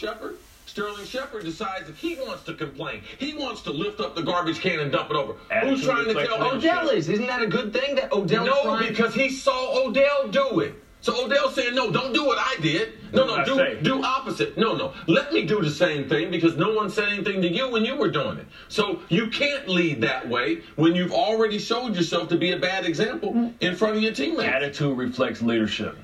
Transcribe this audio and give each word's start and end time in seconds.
Shepard. 0.00 0.36
Sterling 0.64 1.04
Shepard 1.04 1.44
decides 1.44 1.90
if 1.90 1.98
he 1.98 2.14
wants 2.14 2.44
to 2.44 2.54
complain, 2.54 3.02
he 3.18 3.34
wants 3.34 3.60
to 3.62 3.70
lift 3.70 4.00
up 4.00 4.14
the 4.14 4.22
garbage 4.22 4.60
can 4.60 4.78
and 4.78 4.90
dump 4.90 5.10
it 5.10 5.16
over. 5.16 5.34
Attitude 5.50 5.70
Who's 5.76 5.84
trying 5.84 6.04
to 6.04 6.14
reflects 6.14 6.30
tell 6.30 6.38
leadership. 6.38 6.70
Odell 6.70 6.84
Odell 6.84 6.96
is. 6.96 7.08
Isn't 7.10 7.26
that 7.26 7.42
a 7.42 7.46
good 7.46 7.72
thing 7.72 7.96
that 7.96 8.12
Odell 8.12 8.46
no, 8.46 8.62
trying? 8.62 8.88
because 8.88 9.12
he 9.12 9.28
saw 9.28 9.84
Odell 9.84 10.28
do 10.28 10.60
it. 10.60 10.74
So 11.02 11.24
Odell 11.24 11.50
saying, 11.50 11.74
no, 11.74 11.90
don't 11.90 12.12
do 12.12 12.24
what 12.24 12.38
I 12.38 12.56
did. 12.60 12.92
No, 13.12 13.26
no, 13.26 13.44
do 13.44 13.56
say? 13.56 13.78
do 13.82 14.02
opposite. 14.02 14.56
No, 14.56 14.76
no, 14.76 14.94
let 15.06 15.32
me 15.32 15.44
do 15.44 15.60
the 15.60 15.70
same 15.70 16.08
thing 16.08 16.30
because 16.30 16.56
no 16.56 16.72
one 16.72 16.88
said 16.88 17.08
anything 17.08 17.42
to 17.42 17.48
you 17.48 17.70
when 17.70 17.84
you 17.84 17.96
were 17.96 18.10
doing 18.10 18.38
it. 18.38 18.46
So 18.68 19.00
you 19.08 19.28
can't 19.28 19.68
lead 19.68 20.00
that 20.02 20.28
way 20.28 20.60
when 20.76 20.94
you've 20.94 21.12
already 21.12 21.58
showed 21.58 21.94
yourself 21.96 22.28
to 22.28 22.36
be 22.36 22.52
a 22.52 22.58
bad 22.58 22.84
example 22.84 23.52
in 23.60 23.74
front 23.76 23.96
of 23.96 24.02
your 24.02 24.12
teammates. 24.12 24.48
Attitude 24.48 24.96
reflects 24.96 25.42
leadership. 25.42 25.96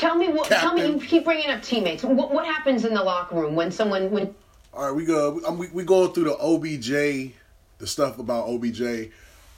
Tell 0.00 0.16
me 0.16 0.28
what. 0.28 0.46
Tell 0.46 0.72
me. 0.72 0.86
You 0.86 0.98
keep 0.98 1.24
bringing 1.24 1.50
up 1.50 1.62
teammates. 1.62 2.02
What, 2.02 2.32
what 2.32 2.46
happens 2.46 2.86
in 2.86 2.94
the 2.94 3.02
locker 3.02 3.34
room 3.34 3.54
when 3.54 3.70
someone 3.70 4.10
when 4.10 4.34
All 4.72 4.86
right, 4.86 4.94
we 4.94 5.04
go. 5.04 5.38
We 5.52 5.68
we 5.68 5.84
going 5.84 6.12
through 6.12 6.24
the 6.24 6.38
OBJ, 6.38 7.34
the 7.76 7.86
stuff 7.86 8.18
about 8.18 8.48
OBJ. 8.48 9.10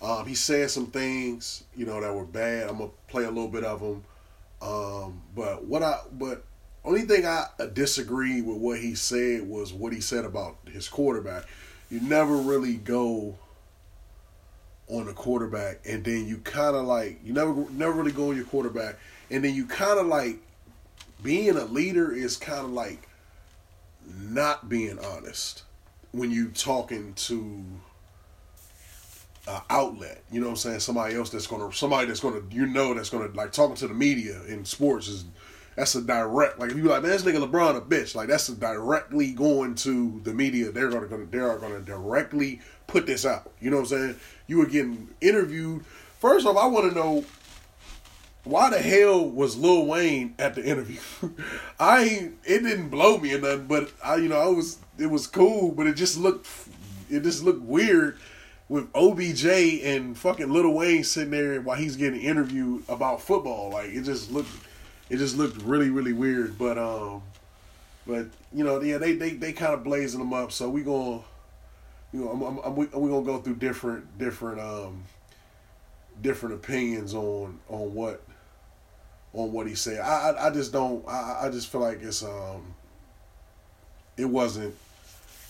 Um, 0.02 0.26
he 0.26 0.34
said 0.34 0.68
some 0.68 0.86
things, 0.86 1.62
you 1.76 1.86
know, 1.86 2.00
that 2.00 2.12
were 2.12 2.24
bad. 2.24 2.68
I'm 2.68 2.78
gonna 2.78 2.90
play 3.06 3.22
a 3.22 3.30
little 3.30 3.46
bit 3.46 3.62
of 3.62 3.80
them. 3.80 4.02
Um, 4.60 5.22
but 5.36 5.64
what 5.64 5.84
I 5.84 6.00
but 6.12 6.42
only 6.84 7.02
thing 7.02 7.24
I 7.24 7.46
disagree 7.72 8.42
with 8.42 8.56
what 8.56 8.80
he 8.80 8.96
said 8.96 9.48
was 9.48 9.72
what 9.72 9.92
he 9.92 10.00
said 10.00 10.24
about 10.24 10.56
his 10.72 10.88
quarterback. 10.88 11.44
You 11.88 12.00
never 12.00 12.36
really 12.36 12.74
go 12.74 13.36
on 14.88 15.06
the 15.06 15.12
quarterback, 15.12 15.80
and 15.86 16.02
then 16.04 16.26
you 16.26 16.38
kind 16.38 16.74
of 16.74 16.84
like 16.84 17.20
you 17.24 17.32
never 17.32 17.54
never 17.70 17.92
really 17.92 18.10
go 18.10 18.30
on 18.30 18.36
your 18.36 18.44
quarterback, 18.46 18.98
and 19.32 19.42
then 19.42 19.54
you 19.54 19.66
kind 19.66 19.98
of 19.98 20.06
like 20.06 20.38
being 21.22 21.56
a 21.56 21.64
leader 21.64 22.12
is 22.12 22.36
kind 22.36 22.60
of 22.60 22.70
like 22.70 23.08
not 24.06 24.68
being 24.68 24.98
honest 24.98 25.62
when 26.12 26.30
you 26.30 26.48
talking 26.48 27.14
to 27.14 27.64
uh, 29.46 29.60
outlet. 29.70 30.22
You 30.30 30.40
know 30.40 30.46
what 30.46 30.52
I'm 30.52 30.56
saying? 30.56 30.80
Somebody 30.80 31.14
else 31.14 31.30
that's 31.30 31.46
gonna, 31.46 31.72
somebody 31.72 32.06
that's 32.06 32.20
gonna, 32.20 32.42
you 32.50 32.66
know, 32.66 32.94
that's 32.94 33.10
gonna 33.10 33.28
like 33.34 33.52
talking 33.52 33.76
to 33.76 33.88
the 33.88 33.94
media 33.94 34.42
in 34.44 34.64
sports 34.64 35.08
is 35.08 35.24
that's 35.76 35.94
a 35.94 36.02
direct. 36.02 36.58
Like 36.58 36.70
if 36.70 36.76
you 36.76 36.84
like, 36.84 37.02
man, 37.02 37.12
this 37.12 37.22
nigga 37.22 37.48
LeBron 37.48 37.76
a 37.76 37.80
bitch. 37.80 38.14
Like 38.14 38.28
that's 38.28 38.48
directly 38.48 39.32
going 39.32 39.74
to 39.76 40.20
the 40.24 40.34
media. 40.34 40.70
They're 40.70 40.90
gonna, 40.90 41.06
gonna 41.06 41.24
they 41.26 41.38
are 41.38 41.58
gonna 41.58 41.80
directly 41.80 42.60
put 42.86 43.06
this 43.06 43.24
out. 43.24 43.50
You 43.60 43.70
know 43.70 43.76
what 43.76 43.92
I'm 43.92 43.98
saying? 43.98 44.16
You 44.46 44.58
were 44.58 44.66
getting 44.66 45.08
interviewed. 45.22 45.84
First 46.20 46.46
off, 46.46 46.56
I 46.56 46.66
want 46.66 46.90
to 46.90 46.94
know 46.94 47.24
why 48.44 48.70
the 48.70 48.78
hell 48.78 49.28
was 49.28 49.56
Lil 49.56 49.86
Wayne 49.86 50.34
at 50.38 50.54
the 50.54 50.64
interview? 50.64 50.98
I 51.80 52.32
it 52.44 52.62
didn't 52.62 52.88
blow 52.88 53.18
me 53.18 53.34
or 53.34 53.40
nothing, 53.40 53.66
but 53.66 53.92
I 54.04 54.16
you 54.16 54.28
know 54.28 54.38
I 54.38 54.48
was 54.48 54.78
it 54.98 55.06
was 55.06 55.26
cool, 55.26 55.72
but 55.72 55.86
it 55.86 55.94
just 55.94 56.18
looked 56.18 56.48
it 57.08 57.22
just 57.22 57.44
looked 57.44 57.62
weird 57.62 58.18
with 58.68 58.88
OBJ 58.94 59.44
and 59.84 60.16
fucking 60.16 60.50
Lil 60.50 60.72
Wayne 60.72 61.04
sitting 61.04 61.30
there 61.30 61.60
while 61.60 61.76
he's 61.76 61.96
getting 61.96 62.20
interviewed 62.20 62.82
about 62.88 63.20
football. 63.20 63.70
Like 63.70 63.90
it 63.90 64.02
just 64.02 64.32
looked 64.32 64.50
it 65.08 65.18
just 65.18 65.36
looked 65.36 65.62
really 65.62 65.90
really 65.90 66.12
weird. 66.12 66.58
But 66.58 66.78
um, 66.78 67.22
but 68.06 68.26
you 68.52 68.64
know 68.64 68.80
yeah 68.82 68.98
they 68.98 69.14
they 69.14 69.30
they 69.30 69.52
kind 69.52 69.74
of 69.74 69.84
blazing 69.84 70.18
them 70.18 70.32
up. 70.32 70.50
So 70.50 70.68
we 70.68 70.82
gonna 70.82 71.20
you 72.12 72.24
know 72.24 72.30
I'm, 72.30 72.42
I'm, 72.42 72.58
I'm, 72.64 72.76
we 72.76 72.86
we 72.86 73.08
gonna 73.08 73.24
go 73.24 73.38
through 73.38 73.56
different 73.56 74.18
different 74.18 74.60
um 74.60 75.04
different 76.20 76.56
opinions 76.56 77.14
on 77.14 77.60
on 77.68 77.94
what 77.94 78.22
on 79.34 79.52
what 79.52 79.66
he 79.66 79.74
said. 79.74 80.00
I 80.00 80.30
I, 80.30 80.46
I 80.46 80.50
just 80.50 80.72
don't. 80.72 81.06
I, 81.08 81.42
I 81.44 81.48
just 81.50 81.68
feel 81.70 81.80
like 81.80 82.02
it's 82.02 82.22
um. 82.22 82.74
It 84.16 84.26
wasn't. 84.26 84.74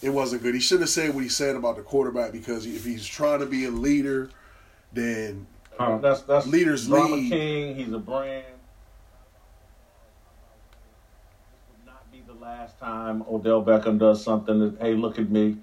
It 0.03 0.11
wasn't 0.11 0.43
good. 0.43 0.55
He 0.55 0.61
shouldn't 0.61 0.83
have 0.83 0.91
said 0.91 1.15
what 1.15 1.23
he 1.23 1.29
said 1.29 1.55
about 1.57 1.77
the 1.77 1.83
quarterback 1.83 2.33
because 2.33 2.67
if 2.67 2.85
he's 2.85 3.07
trying 3.07 3.41
to 3.41 3.47
be 3.47 3.65
a 3.67 3.71
leader, 3.71 4.31
then 4.93 5.47
Uh, 5.79 5.99
that's 5.99 6.23
that's 6.23 6.47
Leaders 6.47 6.87
drama 6.87 7.15
lead. 7.17 7.31
king. 7.31 7.77
He's 7.77 7.93
a 7.93 7.99
brand. 7.99 8.45
This 11.51 11.61
would 11.71 11.87
not 11.87 12.11
be 12.13 12.21
the 12.27 12.35
last 12.35 12.79
time 12.81 13.23
Odell 13.31 13.65
Beckham 13.65 13.99
does 13.99 14.23
something. 14.23 14.59
That, 14.61 14.81
hey, 14.81 14.95
look 14.95 15.19
at 15.19 15.29
me. 15.31 15.57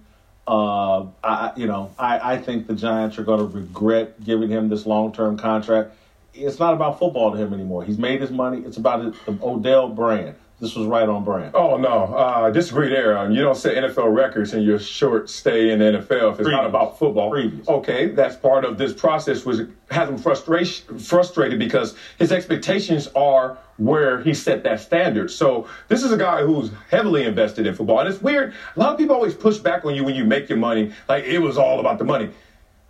Uh, 0.47 1.05
I, 1.23 1.51
you 1.55 1.67
know, 1.67 1.91
I, 1.99 2.33
I 2.33 2.37
think 2.37 2.65
the 2.67 2.73
Giants 2.73 3.19
are 3.19 3.23
going 3.23 3.39
to 3.39 3.45
regret 3.45 4.23
giving 4.23 4.49
him 4.49 4.67
this 4.67 4.85
long-term 4.87 5.37
contract. 5.37 5.91
It's 6.33 6.59
not 6.59 6.73
about 6.73 6.99
football 6.99 7.31
to 7.31 7.37
him 7.37 7.53
anymore. 7.53 7.83
He's 7.83 7.97
made 7.97 8.21
his 8.21 8.31
money. 8.31 8.61
It's 8.65 8.77
about 8.77 9.13
the 9.25 9.37
Odell 9.41 9.89
brand. 9.89 10.35
This 10.59 10.75
was 10.75 10.87
right 10.87 11.07
on 11.07 11.23
brand. 11.23 11.55
Oh 11.55 11.77
no, 11.77 12.13
uh, 12.13 12.49
disagree 12.49 12.89
there. 12.89 13.17
Um, 13.17 13.31
you 13.31 13.41
don't 13.41 13.55
set 13.55 13.77
NFL 13.77 14.13
records 14.13 14.53
in 14.53 14.61
your 14.61 14.77
short 14.77 15.29
stay 15.29 15.69
in 15.69 15.79
the 15.79 15.85
NFL 15.85 16.33
if 16.33 16.39
it's 16.41 16.49
not 16.49 16.65
about 16.65 16.99
football. 16.99 17.29
Previous. 17.29 17.65
Okay, 17.67 18.09
that's 18.09 18.35
part 18.35 18.65
of 18.65 18.77
this 18.77 18.91
process. 18.91 19.45
Was 19.45 19.61
has 19.89 20.09
him 20.09 20.17
frustration 20.17 20.99
frustrated 20.99 21.59
because 21.59 21.95
his 22.17 22.33
expectations 22.33 23.07
are 23.15 23.57
where 23.77 24.21
he 24.21 24.33
set 24.33 24.63
that 24.63 24.81
standard. 24.81 25.31
So 25.31 25.69
this 25.87 26.03
is 26.03 26.11
a 26.11 26.17
guy 26.17 26.43
who's 26.43 26.71
heavily 26.91 27.23
invested 27.23 27.65
in 27.65 27.73
football, 27.73 27.99
and 27.99 28.09
it's 28.09 28.21
weird. 28.21 28.53
A 28.75 28.79
lot 28.79 28.91
of 28.91 28.97
people 28.97 29.15
always 29.15 29.33
push 29.33 29.59
back 29.59 29.85
on 29.85 29.95
you 29.95 30.03
when 30.03 30.15
you 30.15 30.25
make 30.25 30.49
your 30.49 30.57
money, 30.57 30.91
like 31.07 31.23
it 31.23 31.39
was 31.39 31.57
all 31.57 31.79
about 31.79 31.99
the 31.99 32.05
money. 32.05 32.31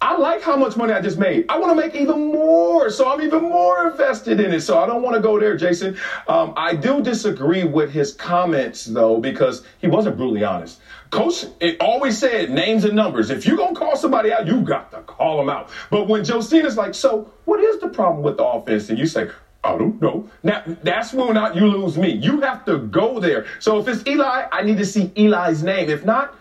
I 0.02 0.16
like 0.16 0.42
how 0.42 0.56
much 0.56 0.78
money 0.78 0.94
I 0.94 1.02
just 1.02 1.18
made. 1.18 1.46
I 1.50 1.58
want 1.60 1.72
to 1.72 1.76
make 1.76 1.94
even 1.94 2.32
more, 2.32 2.90
so 2.90 3.12
I'm 3.12 3.22
even 3.22 3.44
more 3.44 3.88
invested 3.88 4.40
in 4.40 4.54
it. 4.54 4.62
So 4.62 4.80
I 4.80 4.86
don't 4.86 5.02
want 5.02 5.16
to 5.16 5.22
go 5.22 5.38
there, 5.38 5.58
Jason. 5.58 5.98
Um, 6.28 6.54
I 6.56 6.74
do 6.74 7.02
disagree 7.04 7.66
with 7.66 7.92
his 7.92 8.14
comments 8.14 8.86
though 8.86 9.20
because 9.20 9.66
he 9.80 9.88
wasn't 9.88 10.16
brutally 10.16 10.46
honest. 10.46 10.80
Coach 11.10 11.46
it 11.60 11.82
always 11.82 12.18
said 12.18 12.50
names 12.50 12.86
and 12.86 12.96
numbers. 12.96 13.30
If 13.30 13.46
you're 13.46 13.58
gonna 13.58 13.76
call 13.76 13.98
somebody 13.98 14.32
out, 14.32 14.48
you 14.48 14.62
got 14.62 14.92
to 14.92 15.02
call 15.02 15.38
them 15.38 15.50
out. 15.50 15.70
But 15.90 16.08
when 16.08 16.24
Josina's 16.24 16.78
like, 16.78 16.94
"So 16.94 17.30
what 17.44 17.60
is 17.60 17.80
the 17.80 17.90
problem 17.90 18.24
with 18.24 18.38
the 18.38 18.46
offense?" 18.46 18.90
and 18.90 18.98
you 18.98 19.06
say, 19.06 19.30
I 19.64 19.78
don't 19.78 20.02
know. 20.02 20.30
Now 20.44 20.64
that's 20.84 21.12
when 21.12 21.34
not 21.34 21.56
you 21.56 21.68
lose 21.68 21.98
me. 21.98 22.12
You 22.12 22.40
have 22.42 22.64
to 22.66 22.78
go 22.78 23.20
there. 23.20 23.46
So 23.60 23.80
if 23.80 23.88
it's 23.90 24.08
Eli, 24.08 24.48
I 24.52 24.62
need 24.62 24.78
to 24.78 24.86
see 24.86 25.12
Eli's 25.18 25.62
name. 25.62 25.90
If 25.90 26.06
not, 26.06 26.36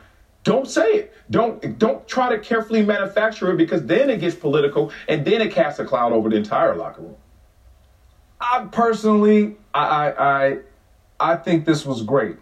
don't 0.48 0.68
say 0.68 0.82
it. 0.92 1.12
Don't 1.30 1.78
don't 1.78 2.06
try 2.08 2.28
to 2.28 2.38
carefully 2.38 2.82
manufacture 2.82 3.50
it 3.50 3.56
because 3.56 3.82
then 3.84 4.10
it 4.10 4.18
gets 4.18 4.34
political 4.34 4.90
and 5.08 5.24
then 5.24 5.40
it 5.42 5.50
casts 5.50 5.78
a 5.78 5.84
cloud 5.84 6.12
over 6.12 6.28
the 6.28 6.36
entire 6.36 6.74
locker 6.74 7.02
room. 7.02 7.16
I 8.40 8.60
personally, 8.70 9.50
I, 9.74 9.82
I, 9.82 10.12
I, 10.48 10.56
I 11.20 11.34
think 11.34 11.64
this 11.64 11.84
was 11.84 12.02
great. 12.02 12.36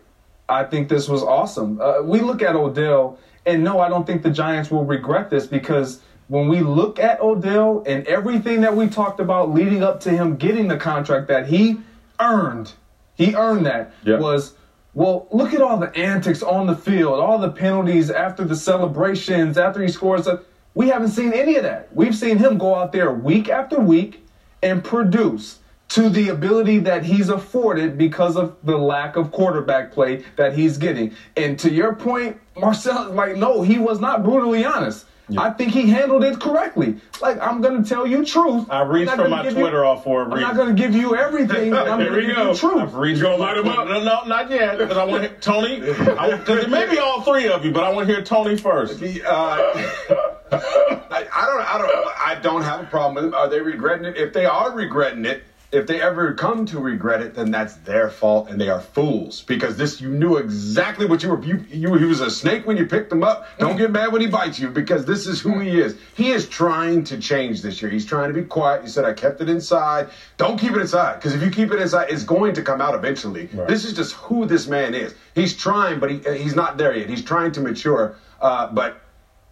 I 0.49 0.63
think 0.63 0.89
this 0.89 1.09
was 1.09 1.23
awesome. 1.23 1.79
Uh, 1.81 2.01
we 2.03 2.21
look 2.21 2.43
at 2.43 2.55
Odell, 2.55 3.15
and 3.47 3.65
no, 3.65 3.81
I 3.81 3.89
don't 3.89 4.07
think 4.07 4.23
the 4.23 4.31
Giants 4.31 4.71
will 4.71 4.85
regret 4.85 5.31
this 5.31 5.47
because 5.47 5.99
when 6.29 6.49
we 6.49 6.61
look 6.61 6.99
at 7.01 7.21
Odell 7.21 7.83
and 7.87 8.07
everything 8.07 8.61
that 8.61 8.75
we 8.75 8.87
talked 8.89 9.21
about 9.21 9.51
leading 9.51 9.83
up 9.83 10.01
to 10.01 10.13
him 10.13 10.37
getting 10.37 10.69
the 10.69 10.77
contract 10.77 11.29
that 11.29 11.47
he 11.47 11.75
earned, 12.21 12.75
he 13.15 13.33
earned 13.35 13.67
that 13.67 13.89
Yeah. 14.05 14.17
was. 14.19 14.53
Well, 14.97 15.29
look 15.31 15.53
at 15.53 15.61
all 15.61 15.77
the 15.77 15.95
antics 15.95 16.43
on 16.43 16.67
the 16.67 16.75
field, 16.75 17.21
all 17.21 17.39
the 17.39 17.51
penalties 17.51 18.11
after 18.11 18.47
the 18.47 18.57
celebrations, 18.57 19.59
after 19.59 19.83
he 19.83 19.89
scores. 19.89 20.27
We 20.73 20.89
haven't 20.89 21.11
seen 21.11 21.35
any 21.35 21.57
of 21.57 21.65
that. 21.65 21.95
We've 21.95 22.17
seen 22.17 22.39
him 22.39 22.57
go 22.57 22.75
out 22.75 22.93
there 22.93 23.13
week 23.13 23.51
after 23.51 23.79
week 23.79 24.27
and 24.63 24.83
produce 24.83 25.59
to 25.89 26.09
the 26.09 26.31
ability 26.31 26.79
that 26.79 27.05
he's 27.05 27.29
afforded 27.29 27.99
because 27.99 28.39
of 28.39 28.57
the 28.65 28.79
lack 28.79 29.17
of 29.17 29.33
quarterback 29.33 29.93
play 29.93 30.25
that 30.37 30.55
he's 30.57 30.79
getting. 30.79 31.15
And 31.37 31.59
to 31.59 31.71
your 31.71 31.95
point, 31.95 32.41
Marcel, 32.57 33.11
like, 33.11 33.37
no, 33.37 33.61
he 33.61 33.79
was 33.79 34.01
not 34.01 34.25
brutally 34.25 34.65
honest. 34.65 35.05
I 35.37 35.51
think 35.51 35.73
he 35.73 35.89
handled 35.91 36.23
it 36.23 36.39
correctly. 36.41 37.01
Like, 37.21 37.41
I'm 37.41 37.61
going 37.61 37.83
to 37.83 37.89
tell 37.89 38.07
you 38.07 38.25
truth. 38.25 38.71
I 38.71 38.83
reached 38.83 39.11
I'm 39.11 39.19
for 39.19 39.29
my 39.29 39.43
give 39.43 39.55
you- 39.55 39.59
Twitter 39.61 39.85
off 39.85 40.05
for 40.05 40.23
I'm 40.23 40.41
not 40.41 40.55
going 40.55 40.69
to 40.75 40.81
give 40.81 40.95
you 40.95 41.17
everything. 41.17 41.71
but 41.71 41.89
I'm 41.91 41.99
Here 41.99 42.11
going 42.11 42.21
we 42.21 42.27
to 42.27 42.27
give 42.29 42.37
go. 42.37 42.51
you 42.53 42.57
truth. 42.57 42.77
I've 42.83 42.95
reached 42.95 43.17
You 43.19 43.25
gonna 43.25 43.37
light 43.39 43.57
him 43.57 43.67
up? 43.69 43.89
No, 43.89 44.03
no, 44.05 44.23
not 44.25 44.49
yet. 44.51 44.79
Because 44.79 44.97
I 44.97 45.05
want 45.05 45.25
to 45.25 45.29
hear 45.29 45.39
Tony. 45.41 45.81
Because 45.81 46.65
it 46.65 46.71
may 46.71 46.89
be 46.89 46.99
all 46.99 47.23
three 47.23 47.49
of 47.49 47.65
you, 47.65 47.73
but 47.73 47.83
I 47.83 47.91
want 47.93 48.07
to 48.07 48.15
hear 48.15 48.23
Tony 48.23 48.57
first. 48.57 49.03
Uh, 49.03 49.07
I, 50.53 51.27
I 51.35 51.47
don't. 51.47 51.61
I 51.75 51.79
don't. 51.79 52.07
I 52.27 52.35
don't 52.41 52.63
have 52.63 52.81
a 52.83 52.85
problem 52.87 53.15
with 53.17 53.25
them. 53.25 53.35
Are 53.35 53.49
they 53.49 53.61
regretting 53.61 54.05
it? 54.05 54.17
If 54.17 54.33
they 54.33 54.45
are 54.47 54.71
regretting 54.71 55.25
it, 55.25 55.43
if 55.73 55.87
they 55.87 56.01
ever 56.01 56.33
come 56.35 56.65
to 56.67 56.79
regret 56.79 57.21
it, 57.21 57.35
then 57.35 57.51
that's 57.51 57.75
their 57.77 58.09
fault, 58.09 58.49
and 58.49 58.61
they 58.61 58.69
are 58.69 58.81
fools 58.81 59.43
because 59.43 59.77
this 59.77 60.01
you 60.01 60.11
knew 60.11 60.37
exactly 60.37 61.07
what 61.07 61.23
you 61.23 61.31
were. 61.31 61.43
You, 61.43 61.65
you 61.69 61.95
he 61.95 62.05
was 62.05 62.21
a 62.21 62.31
snake 62.31 62.67
when 62.67 62.77
you 62.77 62.87
picked 62.87 63.11
him 63.11 63.25
up. 63.25 63.47
Don't 63.59 63.77
get 63.77 63.91
mad 63.91 64.13
when 64.13 64.21
he 64.21 64.27
bites 64.29 64.59
you 64.59 64.71
because 64.71 65.05
this 65.05 65.27
is 65.27 65.41
who 65.41 65.59
he 65.59 65.81
is. 65.81 65.97
He 66.15 66.31
is 66.31 66.49
trying 66.49 67.05
to 67.05 67.19
change 67.19 67.63
this 67.63 67.83
year. 67.83 67.91
He's 67.91 68.07
trying 68.07 68.29
to 68.29 68.35
be 68.35 68.43
quiet. 68.43 68.83
He 68.83 68.89
said, 68.89 69.05
"I 69.05 69.13
kept 69.13 69.41
it 69.41 69.49
inside." 69.49 70.09
Don't 70.37 70.59
keep 70.59 70.73
it 70.73 70.81
inside 70.81 71.17
because 71.17 71.35
if 71.35 71.43
you 71.43 71.51
keep 71.51 71.73
it 71.73 71.81
inside, 71.81 72.11
it's 72.11 72.25
going 72.25 72.55
to 72.55 72.63
come 72.63 72.81
out 72.81 72.95
eventually. 72.95 73.47
This 73.67 73.85
is 73.85 73.93
just 73.93 74.15
who 74.15 74.47
this 74.47 74.67
man 74.67 74.95
is. 74.95 75.15
He's 75.35 75.55
trying, 75.57 75.99
but 75.99 76.11
he, 76.11 76.19
he's 76.39 76.55
not 76.55 76.79
there 76.79 76.97
yet. 76.97 77.09
He's 77.09 77.25
trying 77.25 77.53
to 77.53 77.61
mature, 77.61 78.17
uh, 78.41 78.69
but 78.73 79.01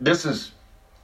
this 0.00 0.24
is 0.24 0.53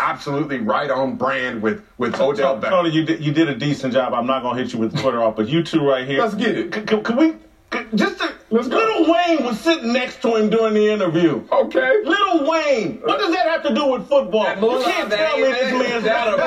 absolutely 0.01 0.59
right 0.59 0.91
on 0.91 1.17
brand 1.17 1.63
with 1.63 1.83
with 1.99 2.19
Odell 2.21 2.59
Beckham. 2.59 2.71
Tony, 2.71 2.91
you 2.91 3.05
did, 3.05 3.23
you 3.23 3.33
did 3.33 3.49
a 3.49 3.55
decent 3.55 3.93
job. 3.93 4.15
I'm 4.15 4.27
not 4.27 4.43
going 4.43 4.57
to 4.57 4.63
hit 4.63 4.73
you 4.73 4.79
with 4.79 4.99
Twitter 4.99 5.23
off, 5.23 5.37
but 5.37 5.47
you 5.47 5.63
two 5.63 5.87
right 5.87 6.07
here. 6.07 6.21
Let's 6.21 6.35
get 6.35 6.57
it. 6.57 6.75
C- 6.75 6.81
c- 6.81 7.03
Can, 7.03 7.17
we, 7.17 7.33
c- 7.73 7.87
just 7.95 8.19
to. 8.19 8.33
Little 8.51 9.13
Wayne 9.13 9.45
was 9.45 9.61
sitting 9.61 9.93
next 9.93 10.21
to 10.23 10.35
him 10.35 10.51
during 10.51 10.75
the 10.75 10.89
interview. 10.89 11.47
Okay. 11.53 12.03
Little 12.05 12.51
Wayne. 12.51 12.99
What 13.05 13.19
does 13.21 13.33
that 13.33 13.47
have 13.47 13.63
to 13.63 13.73
do 13.75 13.87
with 13.87 14.09
football? 14.09 14.45
You 14.57 14.85
can't 14.85 15.09
tell 15.11 15.37
me 15.37 15.43
this 15.45 15.73
man's 15.73 15.89
man's 15.89 16.05
got 16.05 16.39
a. 16.39 16.41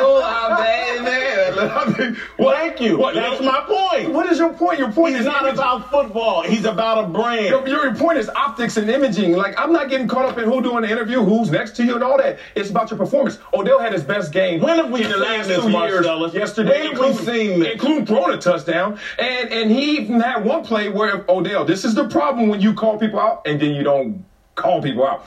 Thank 2.37 2.79
you. 2.81 2.97
What, 2.97 3.13
That's 3.15 3.39
you- 3.39 3.45
my 3.45 3.61
point. 3.67 4.11
What 4.13 4.25
is 4.31 4.37
your 4.39 4.53
point? 4.53 4.79
Your 4.79 4.91
point 4.91 5.11
He's 5.15 5.21
is 5.21 5.25
not 5.27 5.43
image- 5.43 5.53
about 5.55 5.89
football. 5.91 6.41
He's 6.43 6.65
about 6.65 7.03
a 7.03 7.07
brand. 7.07 7.45
Your, 7.47 7.67
your 7.67 7.95
point 7.95 8.17
is 8.17 8.29
optics 8.29 8.77
and 8.77 8.89
imaging. 8.89 9.33
Like 9.33 9.57
I'm 9.59 9.71
not 9.71 9.89
getting 9.89 10.07
caught 10.07 10.25
up 10.25 10.37
in 10.37 10.45
who 10.45 10.61
doing 10.61 10.81
the 10.83 10.89
interview, 10.89 11.21
who's 11.23 11.51
next 11.51 11.75
to 11.77 11.85
you, 11.85 11.95
and 11.95 12.03
all 12.03 12.17
that. 12.17 12.39
It's 12.55 12.69
about 12.69 12.89
your 12.89 12.97
performance. 12.97 13.37
Odell 13.53 13.79
had 13.79 13.93
his 13.93 14.03
best 14.03 14.31
game. 14.31 14.61
When 14.61 14.77
have 14.77 14.89
we 14.91 15.03
in 15.03 15.09
the 15.09 15.15
seen 15.15 15.23
last 15.23 15.47
this, 15.47 15.57
two 15.63 15.69
years? 15.69 15.71
Marcellus? 16.05 16.33
Yesterday, 16.33 16.87
When 16.89 16.95
have 16.95 17.17
we 17.19 17.25
seen 17.25 17.59
this? 17.59 17.73
including 17.73 18.05
throwing 18.05 18.37
a 18.37 18.41
touchdown, 18.41 18.99
and 19.19 19.49
and 19.51 19.71
he 19.71 19.97
even 19.97 20.19
had 20.19 20.43
one 20.45 20.63
play 20.63 20.89
where 20.89 21.23
Odell. 21.29 21.65
This 21.65 21.85
is 21.85 21.92
the 21.95 22.07
problem 22.07 22.49
when 22.49 22.61
you 22.61 22.73
call 22.73 22.97
people 22.97 23.19
out 23.19 23.45
and 23.45 23.59
then 23.59 23.73
you 23.73 23.83
don't 23.83 24.23
call 24.55 24.81
people 24.81 25.05
out. 25.05 25.25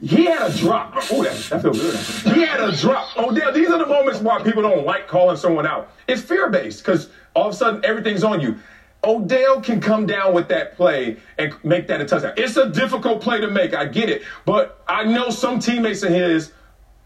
He 0.00 0.24
had 0.24 0.50
a 0.50 0.56
drop. 0.56 0.94
Oh, 1.10 1.22
that, 1.22 1.36
that 1.50 1.62
feels 1.62 1.80
good. 1.80 2.34
He 2.34 2.42
had 2.42 2.60
a 2.60 2.76
drop. 2.76 3.08
Oh, 3.16 3.30
Odell, 3.30 3.52
these 3.52 3.70
are 3.70 3.78
the 3.78 3.86
moments 3.86 4.20
why 4.20 4.42
people 4.42 4.62
don't 4.62 4.84
like 4.84 5.06
calling 5.08 5.36
someone 5.36 5.66
out. 5.66 5.92
It's 6.08 6.20
fear 6.20 6.50
based 6.50 6.84
because 6.84 7.10
all 7.34 7.48
of 7.48 7.54
a 7.54 7.56
sudden 7.56 7.84
everything's 7.84 8.24
on 8.24 8.40
you. 8.40 8.58
Odell 9.04 9.60
can 9.60 9.80
come 9.80 10.06
down 10.06 10.34
with 10.34 10.48
that 10.48 10.76
play 10.76 11.16
and 11.38 11.54
make 11.62 11.86
that 11.88 12.00
a 12.00 12.04
touchdown. 12.04 12.32
It's 12.36 12.56
a 12.56 12.70
difficult 12.70 13.22
play 13.22 13.40
to 13.40 13.50
make. 13.50 13.74
I 13.74 13.86
get 13.86 14.08
it. 14.08 14.22
But 14.44 14.82
I 14.88 15.04
know 15.04 15.30
some 15.30 15.58
teammates 15.58 16.02
of 16.02 16.10
his 16.10 16.52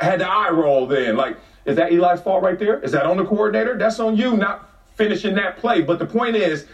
had 0.01 0.21
the 0.21 0.29
eye 0.29 0.51
roll 0.51 0.87
then. 0.87 1.17
Like, 1.17 1.37
is 1.65 1.77
that 1.77 1.93
Eli's 1.93 2.21
fault 2.21 2.43
right 2.43 2.59
there? 2.59 2.81
Is 2.81 2.93
that 2.93 3.05
on 3.05 3.17
the 3.17 3.25
coordinator? 3.25 3.77
That's 3.77 4.01
on 4.01 4.17
you 4.17 4.37
not 4.37 4.71
finishing 4.95 5.35
that 5.35 5.59
play. 5.59 5.83
But 5.83 5.99
the 5.99 6.07
point 6.07 6.37
is, 6.37 6.67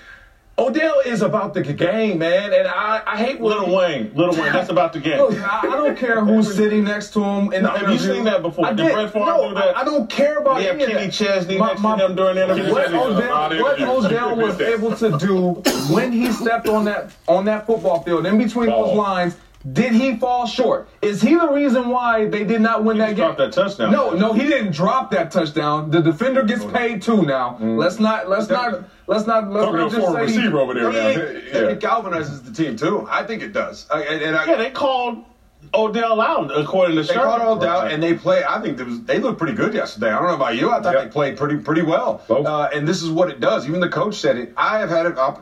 Odell 0.57 1.01
is 1.05 1.21
about 1.23 1.53
the 1.53 1.63
game, 1.63 2.19
man. 2.19 2.53
And 2.53 2.69
I, 2.69 3.03
I 3.05 3.17
hate 3.17 3.41
Little 3.41 3.75
Wayne. 3.75 4.13
Little 4.15 4.35
Wayne. 4.37 4.53
That's 4.53 4.71
about 4.71 4.93
the 4.93 5.01
game. 5.01 5.19
Look, 5.19 5.41
I, 5.43 5.61
I 5.63 5.77
don't 5.77 5.99
care 5.99 6.25
who's 6.25 6.55
sitting 6.55 6.85
next 6.85 7.13
to 7.15 7.25
him 7.25 7.53
in 7.53 7.65
the 7.65 7.71
Have 7.71 7.91
you 7.91 7.99
seen 7.99 8.23
that 8.25 8.41
before? 8.43 8.67
I 8.67 8.73
Did 8.73 8.85
did. 8.85 8.93
Brett 8.95 9.13
Favre 9.13 9.27
no, 9.27 9.49
do 9.49 9.55
that? 9.57 9.77
I, 9.77 9.81
I 9.81 9.85
don't 9.85 10.09
care 10.09 10.39
about 10.39 10.63
Yeah, 10.63 10.71
any 10.71 10.85
of 10.85 10.89
Kenny 10.91 11.07
that. 11.07 11.13
Chesney 11.13 11.59
My- 11.59 11.69
next 11.69 11.81
my- 11.81 11.99
to 11.99 12.05
him 12.07 12.15
during 12.15 12.37
the 12.37 12.45
interview. 12.45 12.71
What 12.73 12.87
Odell, 12.95 13.63
what 13.63 13.81
Odell 13.81 14.37
was 14.37 14.61
able 14.61 14.95
to 14.97 15.19
do 15.19 15.55
when 15.93 16.13
he 16.13 16.31
stepped 16.31 16.69
on 16.69 16.85
that 16.85 17.11
on 17.27 17.45
that 17.47 17.67
football 17.67 18.03
field, 18.05 18.25
in 18.25 18.39
between 18.39 18.67
those 18.69 18.95
lines, 18.97 19.37
did 19.73 19.93
he 19.93 20.17
fall 20.17 20.47
short? 20.47 20.89
Is 21.01 21.23
he 21.23 21.35
the 21.37 21.49
reason 21.49 21.89
why 21.89 22.27
they 22.27 22.45
did 22.45 22.61
not 22.61 22.85
win 22.85 22.97
He 22.97 23.01
that 23.01 23.07
just 23.09 23.17
game? 23.17 23.25
dropped 23.35 23.39
that 23.39 23.53
touchdown. 23.53 23.91
No, 23.93 24.11
no, 24.11 24.33
he 24.33 24.43
didn't 24.47 24.73
drop 24.73 25.11
that 25.13 25.31
touchdown. 25.31 25.91
The 25.91 26.01
defender 26.03 26.43
gets 26.43 26.65
paid 26.67 27.01
too 27.03 27.23
now. 27.23 27.57
Let's 27.61 27.99
not, 27.99 28.29
let's 28.29 28.49
not, 28.49 28.85
let's 29.07 29.27
not, 29.27 29.51
let's 29.51 29.65
Talking 29.67 29.81
not 29.81 29.81
to 29.81 29.87
a 29.87 29.91
just 29.91 30.01
former 30.07 30.27
say 30.27 30.33
he- 30.33 30.39
receiver 30.39 30.59
over 30.61 30.75
there 30.75 30.93
now. 30.93 31.09
It, 31.09 31.45
Yeah. 31.47 31.61
it 31.71 31.81
galvanizes 31.81 32.45
the 32.45 32.53
team 32.53 32.77
too. 32.77 33.07
I 33.11 33.23
think 33.25 33.43
it 33.43 33.53
does. 33.53 33.87
I, 33.91 34.03
and, 34.03 34.23
and 34.23 34.37
I, 34.37 34.45
Yeah, 34.45 34.57
they 34.57 34.71
called 34.71 35.25
Odell 35.73 36.21
out 36.21 36.51
according 36.55 36.97
to 36.97 37.03
They 37.03 37.15
Sherman. 37.15 37.25
caught 37.25 37.41
all 37.41 37.57
down, 37.57 37.91
and 37.91 38.03
they 38.03 38.13
play. 38.13 38.45
I 38.45 38.61
think 38.61 38.79
was, 38.79 39.03
they 39.05 39.19
looked 39.19 39.39
pretty 39.39 39.55
good 39.55 39.73
yesterday. 39.73 40.11
I 40.11 40.19
don't 40.19 40.29
know 40.29 40.35
about 40.35 40.57
you. 40.57 40.71
I 40.71 40.83
thought 40.83 40.93
Yep. 40.95 41.05
they 41.05 41.11
played 41.11 41.39
pretty 41.39 41.57
pretty 41.57 41.81
well. 41.81 42.21
Uh, 42.29 42.69
and 42.75 42.87
this 42.87 43.03
is 43.03 43.09
what 43.09 43.31
it 43.31 43.41
does. 43.41 43.67
Even 43.67 43.81
the 43.81 43.89
coach 43.89 44.17
said 44.17 44.37
it. 44.37 44.53
I 44.59 44.79
have 44.79 44.91
had 44.91 45.07
it. 45.07 45.17
Uh, 45.17 45.37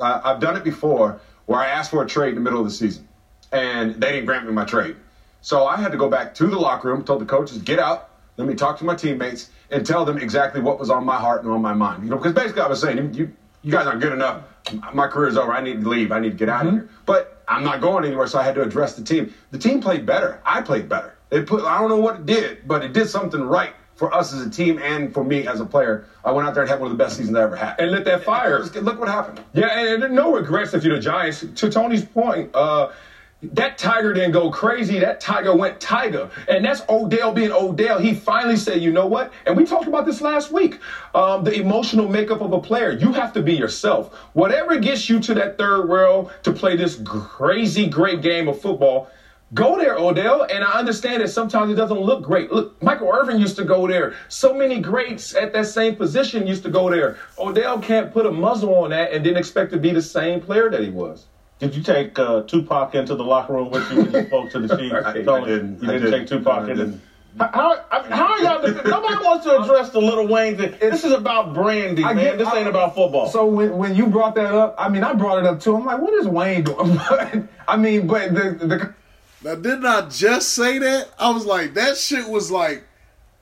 I've 0.00 0.38
done 0.38 0.56
it 0.56 0.62
before, 0.62 1.20
where 1.46 1.58
I 1.58 1.66
asked 1.66 1.90
for 1.90 2.04
a 2.04 2.06
trade 2.06 2.28
in 2.30 2.34
the 2.36 2.40
middle 2.40 2.60
of 2.60 2.66
the 2.66 2.70
season, 2.72 3.08
and 3.52 3.94
they 3.94 4.12
didn't 4.12 4.26
grant 4.26 4.46
me 4.46 4.52
my 4.52 4.64
trade. 4.64 4.96
So 5.40 5.66
I 5.66 5.76
had 5.76 5.92
to 5.92 5.98
go 5.98 6.08
back 6.08 6.34
to 6.34 6.46
the 6.46 6.58
locker 6.58 6.88
room, 6.88 7.04
told 7.04 7.20
the 7.20 7.26
coaches, 7.26 7.58
"Get 7.58 7.78
out. 7.78 8.10
Let 8.36 8.46
me 8.46 8.54
talk 8.54 8.78
to 8.78 8.84
my 8.84 8.94
teammates 8.94 9.50
and 9.70 9.84
tell 9.84 10.04
them 10.04 10.18
exactly 10.18 10.60
what 10.60 10.78
was 10.78 10.90
on 10.90 11.04
my 11.04 11.16
heart 11.16 11.42
and 11.42 11.50
on 11.50 11.62
my 11.62 11.74
mind." 11.74 12.04
You 12.04 12.10
know, 12.10 12.16
because 12.16 12.32
basically 12.32 12.62
I 12.62 12.66
was 12.66 12.80
saying, 12.80 13.14
"You, 13.14 13.30
you, 13.62 13.70
guys 13.70 13.86
aren't 13.86 14.00
good 14.00 14.12
enough. 14.12 14.42
My 14.92 15.06
career 15.06 15.28
is 15.28 15.36
over. 15.36 15.52
I 15.52 15.60
need 15.60 15.82
to 15.82 15.88
leave. 15.88 16.12
I 16.12 16.18
need 16.18 16.30
to 16.30 16.36
get 16.36 16.48
out 16.48 16.66
of 16.66 16.72
here." 16.72 16.88
But 17.06 17.42
I'm 17.48 17.64
not 17.64 17.80
going 17.80 18.04
anywhere, 18.04 18.26
so 18.26 18.38
I 18.38 18.42
had 18.42 18.54
to 18.56 18.62
address 18.62 18.94
the 18.94 19.02
team. 19.02 19.32
The 19.50 19.58
team 19.58 19.80
played 19.80 20.04
better. 20.04 20.40
I 20.44 20.60
played 20.60 20.88
better. 20.88 21.14
It 21.30 21.46
put. 21.46 21.64
I 21.64 21.78
don't 21.80 21.88
know 21.88 22.00
what 22.00 22.16
it 22.16 22.26
did, 22.26 22.66
but 22.66 22.82
it 22.84 22.92
did 22.92 23.08
something 23.08 23.42
right 23.42 23.72
for 23.98 24.14
us 24.14 24.32
as 24.32 24.46
a 24.46 24.48
team 24.48 24.78
and 24.78 25.12
for 25.12 25.24
me 25.24 25.46
as 25.48 25.58
a 25.58 25.64
player. 25.64 26.06
I 26.24 26.30
went 26.30 26.46
out 26.46 26.54
there 26.54 26.62
and 26.62 26.70
had 26.70 26.78
one 26.78 26.90
of 26.90 26.96
the 26.96 27.02
best 27.02 27.16
seasons 27.16 27.36
I 27.36 27.42
ever 27.42 27.56
had. 27.56 27.80
And 27.80 27.90
lit 27.90 28.04
that 28.04 28.22
fire. 28.22 28.62
Look 28.62 29.00
what 29.00 29.08
happened. 29.08 29.40
Yeah, 29.54 29.76
and, 29.76 30.04
and 30.04 30.14
no 30.14 30.32
regrets 30.32 30.72
if 30.72 30.84
you're 30.84 30.94
the 30.94 31.02
Giants. 31.02 31.44
To 31.56 31.68
Tony's 31.68 32.04
point, 32.04 32.54
uh, 32.54 32.90
that 33.40 33.78
Tiger 33.78 34.12
didn't 34.12 34.32
go 34.32 34.50
crazy. 34.50 34.98
That 34.98 35.20
Tiger 35.20 35.54
went 35.54 35.80
Tiger. 35.80 36.28
And 36.48 36.64
that's 36.64 36.82
Odell 36.88 37.32
being 37.32 37.52
Odell. 37.52 38.00
He 38.00 38.12
finally 38.12 38.56
said, 38.56 38.82
you 38.82 38.90
know 38.90 39.06
what? 39.06 39.32
And 39.46 39.56
we 39.56 39.64
talked 39.64 39.86
about 39.86 40.06
this 40.06 40.20
last 40.20 40.50
week. 40.50 40.80
Um, 41.14 41.44
the 41.44 41.54
emotional 41.54 42.08
makeup 42.08 42.40
of 42.40 42.52
a 42.52 42.60
player. 42.60 42.90
You 42.90 43.12
have 43.12 43.32
to 43.34 43.42
be 43.42 43.54
yourself. 43.54 44.12
Whatever 44.32 44.78
gets 44.78 45.08
you 45.08 45.20
to 45.20 45.34
that 45.34 45.56
third 45.56 45.88
rail 45.88 46.32
to 46.42 46.52
play 46.52 46.76
this 46.76 47.00
crazy 47.04 47.86
great 47.86 48.22
game 48.22 48.48
of 48.48 48.60
football, 48.60 49.08
Go 49.54 49.78
there, 49.78 49.96
Odell. 49.96 50.42
And 50.42 50.62
I 50.62 50.72
understand 50.72 51.22
that 51.22 51.28
sometimes 51.28 51.72
it 51.72 51.76
doesn't 51.76 51.98
look 51.98 52.22
great. 52.22 52.52
Look, 52.52 52.82
Michael 52.82 53.10
Irvin 53.10 53.38
used 53.38 53.56
to 53.56 53.64
go 53.64 53.86
there. 53.86 54.14
So 54.28 54.52
many 54.52 54.78
greats 54.78 55.34
at 55.34 55.54
that 55.54 55.66
same 55.66 55.96
position 55.96 56.46
used 56.46 56.64
to 56.64 56.70
go 56.70 56.90
there. 56.90 57.16
Odell 57.38 57.78
can't 57.80 58.12
put 58.12 58.26
a 58.26 58.30
muzzle 58.30 58.74
on 58.74 58.90
that 58.90 59.10
and 59.10 59.24
then 59.24 59.38
expect 59.38 59.72
to 59.72 59.78
be 59.78 59.90
the 59.90 60.02
same 60.02 60.42
player 60.42 60.68
that 60.68 60.82
he 60.82 60.90
was. 60.90 61.28
Did 61.58 61.74
you 61.74 61.82
take 61.82 62.18
uh, 62.18 62.42
Tupac 62.42 62.94
into 62.94 63.14
the 63.16 63.24
locker 63.24 63.52
room 63.54 63.70
with 63.70 63.90
you 63.90 64.02
when 64.02 64.12
you 64.12 64.26
spoke 64.26 64.50
to 64.52 64.60
the 64.60 64.76
Chiefs? 64.78 64.94
I 64.94 65.22
Tony, 65.22 65.46
didn't. 65.46 65.82
You 65.82 65.88
I 65.88 65.92
didn't 65.94 66.10
didn't. 66.10 66.20
take 66.20 66.28
Tupac 66.28 66.62
I 66.68 66.70
in. 66.70 66.76
didn't. 66.76 67.00
How, 67.38 67.84
how, 67.90 68.02
how 68.02 68.26
are 68.32 68.40
y'all? 68.40 68.62
Nobody 68.62 69.24
wants 69.24 69.44
to 69.44 69.60
address 69.60 69.90
the 69.90 70.00
little 70.00 70.26
Wayne 70.26 70.56
thing. 70.56 70.74
This 70.80 71.04
is 71.04 71.12
about 71.12 71.54
branding, 71.54 72.04
I 72.04 72.12
man. 72.14 72.24
get- 72.24 72.38
this 72.38 72.48
I- 72.48 72.58
ain't 72.60 72.68
about 72.68 72.94
football. 72.94 73.28
So 73.28 73.46
when, 73.46 73.76
when 73.76 73.94
you 73.94 74.06
brought 74.06 74.34
that 74.36 74.54
up, 74.54 74.74
I 74.78 74.88
mean, 74.88 75.04
I 75.04 75.12
brought 75.14 75.38
it 75.38 75.46
up 75.46 75.60
too. 75.60 75.76
I'm 75.76 75.84
like, 75.84 76.00
what 76.00 76.14
is 76.14 76.26
Wayne 76.26 76.64
doing? 76.64 76.96
But, 77.08 77.44
I 77.66 77.76
mean, 77.76 78.06
but 78.06 78.34
the 78.34 78.50
the 78.60 78.94
Now, 79.44 79.54
didn't 79.56 79.84
I 79.86 80.08
just 80.08 80.50
say 80.54 80.78
that? 80.78 81.10
I 81.18 81.30
was 81.30 81.44
like, 81.44 81.74
that 81.74 81.96
shit 81.96 82.28
was 82.28 82.50
like 82.50 82.84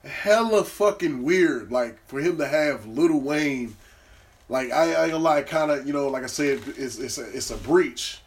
hella 0.03 0.63
fucking 0.63 1.23
weird. 1.23 1.71
Like 1.71 1.97
for 2.07 2.19
him 2.19 2.37
to 2.39 2.47
have 2.47 2.85
Little 2.85 3.21
Wayne, 3.21 3.75
like 4.49 4.71
I, 4.71 4.93
I 4.93 5.13
lie, 5.13 5.41
kind 5.41 5.71
of 5.71 5.85
you 5.85 5.93
know, 5.93 6.07
like 6.07 6.23
I 6.23 6.27
said, 6.27 6.61
it's 6.77 6.97
it's 6.97 7.17
a, 7.17 7.29
it's 7.35 7.51
a 7.51 7.57
breach. 7.57 8.21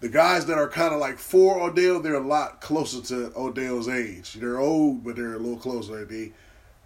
The 0.00 0.08
guys 0.08 0.46
that 0.46 0.58
are 0.58 0.68
kind 0.68 0.92
of 0.92 1.00
like 1.00 1.18
for 1.18 1.60
Odell, 1.60 2.00
they're 2.00 2.14
a 2.14 2.20
lot 2.20 2.60
closer 2.60 3.00
to 3.02 3.32
Odell's 3.36 3.88
age. 3.88 4.34
They're 4.34 4.58
old, 4.58 5.04
but 5.04 5.16
they're 5.16 5.34
a 5.34 5.38
little 5.38 5.56
closer. 5.56 6.04
They, 6.04 6.32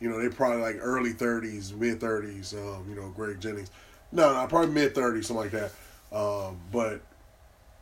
you 0.00 0.08
know, 0.08 0.20
they 0.20 0.28
probably 0.28 0.62
like 0.62 0.78
early 0.80 1.12
thirties, 1.12 1.72
mid 1.72 2.00
thirties. 2.00 2.54
Um, 2.54 2.86
you 2.88 2.94
know, 2.94 3.08
Greg 3.10 3.40
Jennings. 3.40 3.70
No, 4.12 4.32
no, 4.32 4.46
probably 4.46 4.72
mid 4.72 4.94
thirties, 4.94 5.26
something 5.26 5.50
like 5.50 5.52
that. 5.52 5.72
Um, 6.16 6.60
but 6.72 7.00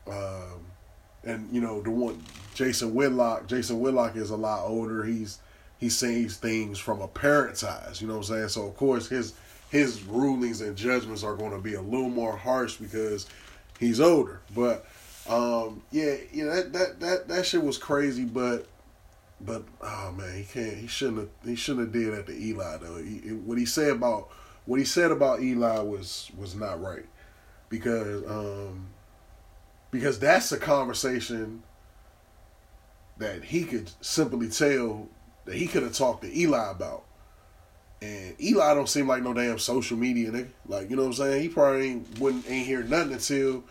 um, 0.06 0.66
and 1.24 1.48
you 1.52 1.60
know 1.60 1.80
the 1.82 1.90
one 1.90 2.22
Jason 2.54 2.94
Whitlock. 2.94 3.46
Jason 3.46 3.80
Whitlock 3.80 4.16
is 4.16 4.30
a 4.30 4.36
lot 4.36 4.64
older. 4.66 5.04
He's 5.04 5.38
he 5.78 5.88
sees 5.88 6.36
things 6.36 6.78
from 6.78 7.00
a 7.00 7.08
parent's 7.08 7.64
eyes. 7.64 8.00
You 8.00 8.08
know 8.08 8.14
what 8.14 8.28
I'm 8.30 8.36
saying? 8.36 8.48
So 8.48 8.66
of 8.66 8.76
course 8.76 9.08
his 9.08 9.34
his 9.70 10.02
rulings 10.04 10.60
and 10.60 10.76
judgments 10.76 11.22
are 11.22 11.36
going 11.36 11.52
to 11.52 11.58
be 11.58 11.74
a 11.74 11.82
little 11.82 12.08
more 12.08 12.36
harsh 12.36 12.76
because 12.76 13.26
he's 13.78 14.00
older. 14.00 14.40
But 14.54 14.86
um, 15.28 15.82
yeah, 15.90 16.16
you 16.32 16.46
know 16.46 16.54
that 16.54 16.72
that 16.72 17.00
that 17.00 17.28
that 17.28 17.46
shit 17.46 17.62
was 17.62 17.78
crazy. 17.78 18.24
But 18.24 18.66
but 19.40 19.64
oh 19.82 20.12
man, 20.12 20.36
he 20.36 20.44
can't. 20.44 20.76
He 20.76 20.86
shouldn't 20.86 21.18
have. 21.18 21.28
He 21.44 21.54
shouldn't 21.54 21.86
have 21.86 21.92
did 21.92 22.12
that 22.12 22.26
to 22.26 22.36
Eli 22.36 22.76
though. 22.78 22.96
He, 22.96 23.18
what 23.32 23.58
he 23.58 23.66
said 23.66 23.90
about 23.90 24.30
what 24.66 24.78
he 24.78 24.84
said 24.84 25.10
about 25.10 25.42
Eli 25.42 25.80
was 25.80 26.30
was 26.36 26.54
not 26.54 26.80
right 26.80 27.06
because 27.68 28.24
um 28.28 28.88
because 29.90 30.18
that's 30.18 30.52
a 30.52 30.58
conversation 30.58 31.62
that 33.18 33.44
he 33.44 33.64
could 33.64 33.90
simply 34.00 34.48
tell 34.48 35.08
that 35.44 35.56
he 35.56 35.66
could 35.66 35.82
have 35.82 35.94
talked 35.94 36.22
to 36.22 36.38
Eli 36.38 36.70
about. 36.70 37.04
And 38.00 38.40
Eli 38.40 38.74
don't 38.74 38.88
seem 38.88 39.08
like 39.08 39.22
no 39.22 39.34
damn 39.34 39.58
social 39.58 39.96
media 39.96 40.30
nigga. 40.30 40.48
Like, 40.66 40.90
you 40.90 40.96
know 40.96 41.02
what 41.02 41.08
I'm 41.08 41.14
saying? 41.14 41.42
He 41.42 41.48
probably 41.48 41.88
ain't 41.88 42.18
wouldn't 42.18 42.48
ain't 42.48 42.66
hear 42.66 42.82
nothing 42.82 43.14
until, 43.14 43.64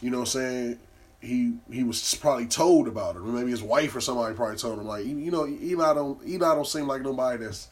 you 0.00 0.10
know 0.10 0.20
what 0.20 0.34
I'm 0.34 0.40
saying, 0.40 0.78
he 1.20 1.54
he 1.70 1.82
was 1.84 2.14
probably 2.16 2.46
told 2.46 2.88
about 2.88 3.16
it. 3.16 3.20
Or 3.20 3.22
maybe 3.22 3.50
his 3.50 3.62
wife 3.62 3.96
or 3.96 4.00
somebody 4.00 4.34
probably 4.34 4.56
told 4.56 4.78
him. 4.78 4.86
Like, 4.86 5.06
you 5.06 5.30
know, 5.30 5.46
Eli 5.46 5.94
don't 5.94 6.26
Eli 6.26 6.54
don't 6.54 6.66
seem 6.66 6.86
like 6.86 7.02
nobody 7.02 7.44
that's 7.44 7.68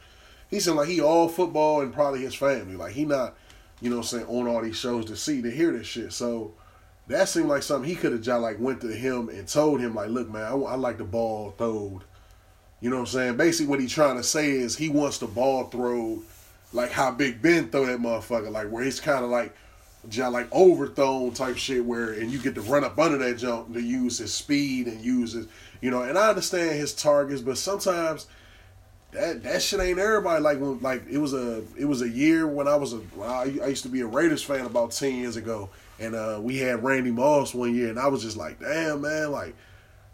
he 0.50 0.58
seemed 0.58 0.76
like 0.76 0.88
he 0.88 1.00
all 1.00 1.28
football 1.28 1.80
and 1.80 1.92
probably 1.92 2.22
his 2.22 2.34
family. 2.34 2.76
Like 2.76 2.92
he 2.92 3.04
not, 3.04 3.36
you 3.80 3.90
know 3.90 3.96
what 3.96 4.12
I'm 4.12 4.20
saying, 4.20 4.26
on 4.26 4.48
all 4.48 4.62
these 4.62 4.76
shows 4.76 5.04
to 5.06 5.16
see 5.16 5.42
to 5.42 5.50
hear 5.50 5.72
this 5.72 5.86
shit. 5.86 6.12
So 6.12 6.54
that 7.06 7.28
seemed 7.28 7.48
like 7.48 7.62
something 7.62 7.88
he 7.88 7.96
could 7.96 8.12
have 8.12 8.22
just 8.22 8.40
like 8.40 8.58
went 8.58 8.80
to 8.80 8.88
him 8.88 9.28
and 9.28 9.46
told 9.46 9.80
him 9.80 9.94
like, 9.94 10.10
look, 10.10 10.30
man, 10.30 10.44
I, 10.44 10.54
I 10.54 10.74
like 10.76 10.98
the 10.98 11.04
ball 11.04 11.54
throwed. 11.56 12.02
You 12.80 12.88
know 12.88 12.96
what 12.96 13.02
I'm 13.02 13.06
saying? 13.06 13.36
Basically, 13.36 13.68
what 13.68 13.80
he's 13.80 13.92
trying 13.92 14.16
to 14.16 14.22
say 14.22 14.50
is 14.50 14.76
he 14.76 14.88
wants 14.88 15.18
the 15.18 15.26
ball 15.26 15.64
thrown 15.64 16.22
like 16.72 16.90
how 16.90 17.10
Big 17.10 17.42
Ben 17.42 17.68
throw 17.68 17.86
that 17.86 17.98
motherfucker, 17.98 18.50
like 18.50 18.70
where 18.70 18.84
he's 18.84 19.00
kind 19.00 19.24
of 19.24 19.30
like 19.30 19.54
like 20.16 20.52
overthrown 20.52 21.32
type 21.32 21.56
shit, 21.56 21.84
where 21.84 22.12
and 22.12 22.30
you 22.30 22.38
get 22.38 22.54
to 22.54 22.62
run 22.62 22.84
up 22.84 22.98
under 22.98 23.18
that 23.18 23.36
jump 23.36 23.72
to 23.74 23.80
use 23.80 24.18
his 24.18 24.32
speed 24.32 24.86
and 24.86 25.00
use 25.02 25.32
his, 25.32 25.46
you 25.80 25.90
know. 25.90 26.02
And 26.02 26.16
I 26.16 26.30
understand 26.30 26.72
his 26.78 26.94
targets, 26.94 27.42
but 27.42 27.58
sometimes 27.58 28.26
that 29.12 29.42
that 29.42 29.60
shit 29.60 29.80
ain't 29.80 29.98
everybody. 29.98 30.42
Like 30.42 30.58
when 30.58 30.80
like 30.80 31.02
it 31.10 31.18
was 31.18 31.34
a 31.34 31.62
it 31.76 31.84
was 31.84 32.02
a 32.02 32.08
year 32.08 32.46
when 32.46 32.68
I 32.68 32.76
was 32.76 32.94
a 32.94 33.00
I 33.22 33.44
used 33.44 33.82
to 33.82 33.88
be 33.88 34.00
a 34.00 34.06
Raiders 34.06 34.42
fan 34.42 34.64
about 34.64 34.92
ten 34.92 35.16
years 35.16 35.36
ago, 35.36 35.68
and 35.98 36.14
uh, 36.14 36.38
we 36.40 36.58
had 36.58 36.82
Randy 36.82 37.10
Moss 37.10 37.52
one 37.52 37.74
year, 37.74 37.90
and 37.90 37.98
I 37.98 38.06
was 38.06 38.22
just 38.22 38.36
like, 38.36 38.60
damn 38.60 39.02
man, 39.02 39.32
like 39.32 39.54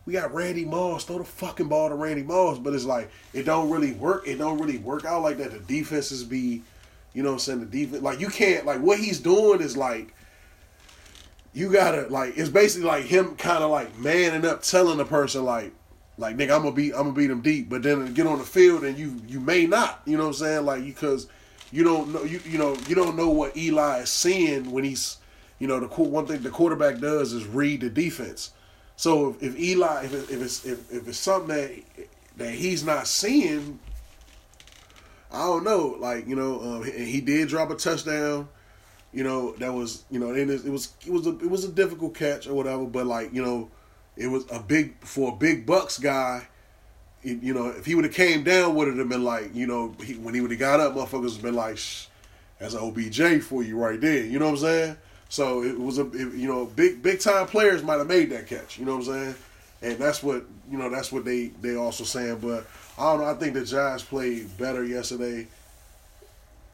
we 0.06 0.12
got 0.12 0.32
Randy 0.32 0.64
Moss, 0.64 1.04
throw 1.04 1.18
the 1.18 1.24
fucking 1.24 1.66
ball 1.66 1.88
to 1.88 1.96
Randy 1.96 2.22
Moss, 2.22 2.58
but 2.58 2.72
it's 2.72 2.84
like 2.84 3.10
it 3.34 3.42
don't 3.42 3.68
really 3.68 3.92
work. 3.92 4.26
It 4.26 4.38
don't 4.38 4.58
really 4.58 4.78
work 4.78 5.04
out 5.04 5.22
like 5.22 5.38
that. 5.38 5.50
The 5.50 5.58
defenses 5.58 6.22
be, 6.22 6.62
you 7.12 7.22
know, 7.24 7.30
what 7.30 7.34
I'm 7.34 7.40
saying 7.40 7.60
the 7.60 7.66
defense 7.66 8.02
like 8.02 8.20
you 8.20 8.28
can't 8.28 8.64
like 8.64 8.80
what 8.80 8.98
he's 8.98 9.20
doing 9.20 9.60
is 9.60 9.76
like. 9.76 10.14
You 11.52 11.72
gotta 11.72 12.06
like 12.08 12.36
it's 12.36 12.50
basically 12.50 12.86
like 12.86 13.06
him 13.06 13.34
kind 13.36 13.64
of 13.64 13.70
like 13.70 13.98
manning 13.98 14.44
up, 14.44 14.62
telling 14.62 14.98
the 14.98 15.06
person 15.06 15.42
like, 15.42 15.72
like 16.18 16.36
nigga, 16.36 16.54
I'm 16.54 16.62
gonna 16.62 16.72
beat, 16.72 16.92
I'm 16.92 17.04
gonna 17.04 17.12
beat 17.12 17.30
him 17.30 17.40
deep. 17.40 17.70
But 17.70 17.82
then 17.82 18.12
get 18.12 18.26
on 18.26 18.38
the 18.38 18.44
field 18.44 18.84
and 18.84 18.98
you 18.98 19.18
you 19.26 19.40
may 19.40 19.66
not, 19.66 20.02
you 20.04 20.18
know 20.18 20.24
what 20.24 20.28
I'm 20.28 20.34
saying? 20.34 20.66
Like 20.66 20.84
because 20.84 21.28
you 21.72 21.82
don't 21.82 22.12
know 22.12 22.24
you 22.24 22.42
you 22.44 22.58
know 22.58 22.76
you 22.86 22.94
don't 22.94 23.16
know 23.16 23.30
what 23.30 23.56
Eli 23.56 24.00
is 24.00 24.10
seeing 24.10 24.70
when 24.70 24.84
he's, 24.84 25.16
you 25.58 25.66
know, 25.66 25.80
the 25.80 25.86
one 25.86 26.26
thing 26.26 26.42
the 26.42 26.50
quarterback 26.50 26.98
does 26.98 27.32
is 27.32 27.46
read 27.46 27.80
the 27.80 27.88
defense. 27.88 28.50
So 28.96 29.30
if, 29.30 29.42
if 29.42 29.58
Eli 29.60 30.04
if, 30.04 30.14
it, 30.14 30.30
if 30.30 30.42
it's 30.42 30.64
if, 30.64 30.92
if 30.92 31.08
it's 31.08 31.18
something 31.18 31.48
that 31.48 31.70
that 32.38 32.50
he's 32.52 32.84
not 32.84 33.06
seeing, 33.06 33.78
I 35.32 35.38
don't 35.40 35.64
know. 35.64 35.96
Like 35.98 36.26
you 36.26 36.36
know, 36.36 36.60
um, 36.60 36.84
he, 36.84 37.04
he 37.04 37.20
did 37.20 37.48
drop 37.48 37.70
a 37.70 37.74
touchdown. 37.74 38.48
You 39.12 39.24
know 39.24 39.52
that 39.56 39.72
was 39.72 40.04
you 40.10 40.18
know 40.18 40.30
and 40.30 40.50
it, 40.50 40.64
it 40.66 40.70
was 40.70 40.92
it 41.06 41.12
was 41.12 41.26
a 41.26 41.30
it 41.38 41.48
was 41.50 41.64
a 41.64 41.72
difficult 41.72 42.14
catch 42.14 42.46
or 42.46 42.54
whatever. 42.54 42.84
But 42.84 43.06
like 43.06 43.32
you 43.32 43.42
know, 43.42 43.70
it 44.16 44.28
was 44.28 44.44
a 44.50 44.60
big 44.60 44.98
for 45.04 45.32
a 45.32 45.36
big 45.36 45.66
Bucks 45.66 45.98
guy. 45.98 46.46
it- 47.22 47.42
you 47.42 47.54
know, 47.54 47.68
if 47.68 47.86
he 47.86 47.94
would 47.94 48.04
have 48.04 48.14
came 48.14 48.44
down, 48.44 48.74
would 48.74 48.88
have 48.88 49.08
been 49.08 49.24
like 49.24 49.54
you 49.54 49.66
know 49.66 49.94
he, 50.04 50.14
when 50.14 50.34
he 50.34 50.40
would 50.40 50.50
have 50.50 50.60
got 50.60 50.80
up, 50.80 50.94
motherfuckers 50.94 51.22
would 51.22 51.32
have 51.34 51.42
been 51.42 51.54
like, 51.54 51.78
Shh, 51.78 52.06
"That's 52.58 52.74
an 52.74 52.80
OBJ 52.80 53.42
for 53.42 53.62
you 53.62 53.78
right 53.78 54.00
there." 54.00 54.24
You 54.24 54.38
know 54.38 54.46
what 54.46 54.52
I'm 54.52 54.58
saying? 54.58 54.96
So 55.28 55.62
it 55.62 55.78
was 55.78 55.98
a 55.98 56.06
it, 56.12 56.34
you 56.34 56.48
know 56.48 56.66
big 56.66 57.02
big 57.02 57.20
time 57.20 57.46
players 57.46 57.82
might 57.82 57.98
have 57.98 58.06
made 58.06 58.30
that 58.30 58.46
catch. 58.46 58.78
You 58.78 58.84
know 58.84 58.96
what 58.96 59.08
I'm 59.08 59.14
saying? 59.14 59.34
And 59.82 59.98
that's 59.98 60.22
what 60.22 60.44
you 60.70 60.78
know. 60.78 60.88
That's 60.88 61.12
what 61.12 61.24
they 61.24 61.48
they 61.60 61.76
also 61.76 62.04
saying. 62.04 62.38
But 62.38 62.66
I 62.98 63.04
don't 63.10 63.20
know. 63.20 63.26
I 63.26 63.34
think 63.34 63.54
the 63.54 63.64
Giants 63.64 64.04
played 64.04 64.56
better 64.56 64.84
yesterday. 64.84 65.48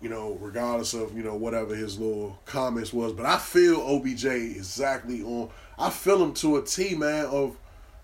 You 0.00 0.08
know, 0.08 0.36
regardless 0.40 0.94
of 0.94 1.16
you 1.16 1.22
know 1.22 1.34
whatever 1.34 1.74
his 1.74 1.98
little 1.98 2.38
comments 2.44 2.92
was, 2.92 3.12
but 3.12 3.24
I 3.24 3.38
feel 3.38 3.80
OBJ 3.80 4.24
exactly 4.24 5.22
on. 5.22 5.48
I 5.78 5.90
feel 5.90 6.22
him 6.22 6.34
to 6.34 6.56
a 6.56 6.62
T, 6.62 6.94
man. 6.94 7.26
Of 7.26 7.56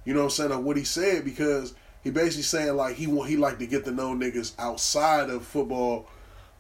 you 0.05 0.15
know 0.15 0.21
what 0.21 0.27
I'm 0.27 0.31
saying 0.31 0.53
of 0.53 0.65
what 0.65 0.77
he 0.77 0.85
said 0.85 1.25
because 1.25 1.75
he 2.03 2.11
basically 2.11 2.43
saying 2.43 2.77
like 2.77 2.97
he 2.97 3.07
want 3.07 3.29
he 3.29 3.37
like 3.37 3.59
to 3.59 3.67
get 3.67 3.85
to 3.85 3.91
know 3.91 4.15
niggas 4.15 4.55
outside 4.59 5.29
of 5.29 5.45
football. 5.45 6.09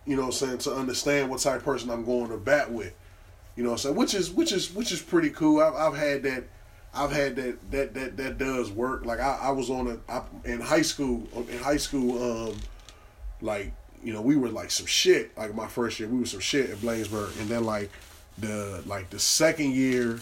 You 0.04 0.16
know 0.16 0.25
I'm 0.25 0.33
saying 0.33 0.59
to 0.59 0.75
understand 0.75 1.30
what 1.30 1.40
type 1.40 1.59
of 1.59 1.64
person 1.64 1.90
I'm 1.90 2.04
going 2.04 2.28
to 2.30 2.37
bat 2.37 2.71
with. 2.71 2.95
You 3.58 3.64
know 3.64 3.70
what 3.70 3.80
I'm 3.80 3.82
saying? 3.82 3.96
Which 3.96 4.14
is 4.14 4.30
which 4.30 4.52
is 4.52 4.72
which 4.72 4.92
is 4.92 5.02
pretty 5.02 5.30
cool. 5.30 5.60
I've, 5.60 5.74
I've 5.74 5.96
had 5.96 6.22
that. 6.22 6.44
I've 6.94 7.10
had 7.10 7.34
that 7.34 7.70
that 7.72 7.94
that 7.94 8.16
that 8.16 8.38
does 8.38 8.70
work. 8.70 9.04
Like 9.04 9.18
I, 9.18 9.36
I 9.42 9.50
was 9.50 9.68
on 9.68 9.88
a 9.88 10.12
I, 10.12 10.22
in 10.44 10.60
high 10.60 10.82
school 10.82 11.26
in 11.50 11.58
high 11.58 11.76
school. 11.76 12.50
Um, 12.50 12.56
like 13.40 13.72
you 14.00 14.12
know 14.12 14.22
we 14.22 14.36
were 14.36 14.48
like 14.48 14.70
some 14.70 14.86
shit. 14.86 15.36
Like 15.36 15.56
my 15.56 15.66
first 15.66 15.98
year 15.98 16.08
we 16.08 16.20
were 16.20 16.26
some 16.26 16.38
shit 16.38 16.70
at 16.70 16.76
Bladensburg, 16.76 17.36
and 17.40 17.48
then 17.48 17.64
like 17.64 17.90
the 18.38 18.80
like 18.86 19.10
the 19.10 19.18
second 19.18 19.72
year. 19.72 20.20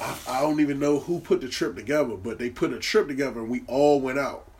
I, 0.00 0.18
I 0.26 0.40
don't 0.40 0.58
even 0.58 0.80
know 0.80 0.98
who 0.98 1.20
put 1.20 1.40
the 1.40 1.48
trip 1.48 1.76
together, 1.76 2.16
but 2.16 2.40
they 2.40 2.50
put 2.50 2.72
a 2.72 2.80
trip 2.80 3.06
together 3.06 3.42
and 3.42 3.48
we 3.48 3.62
all 3.68 4.00
went 4.00 4.18
out. 4.18 4.50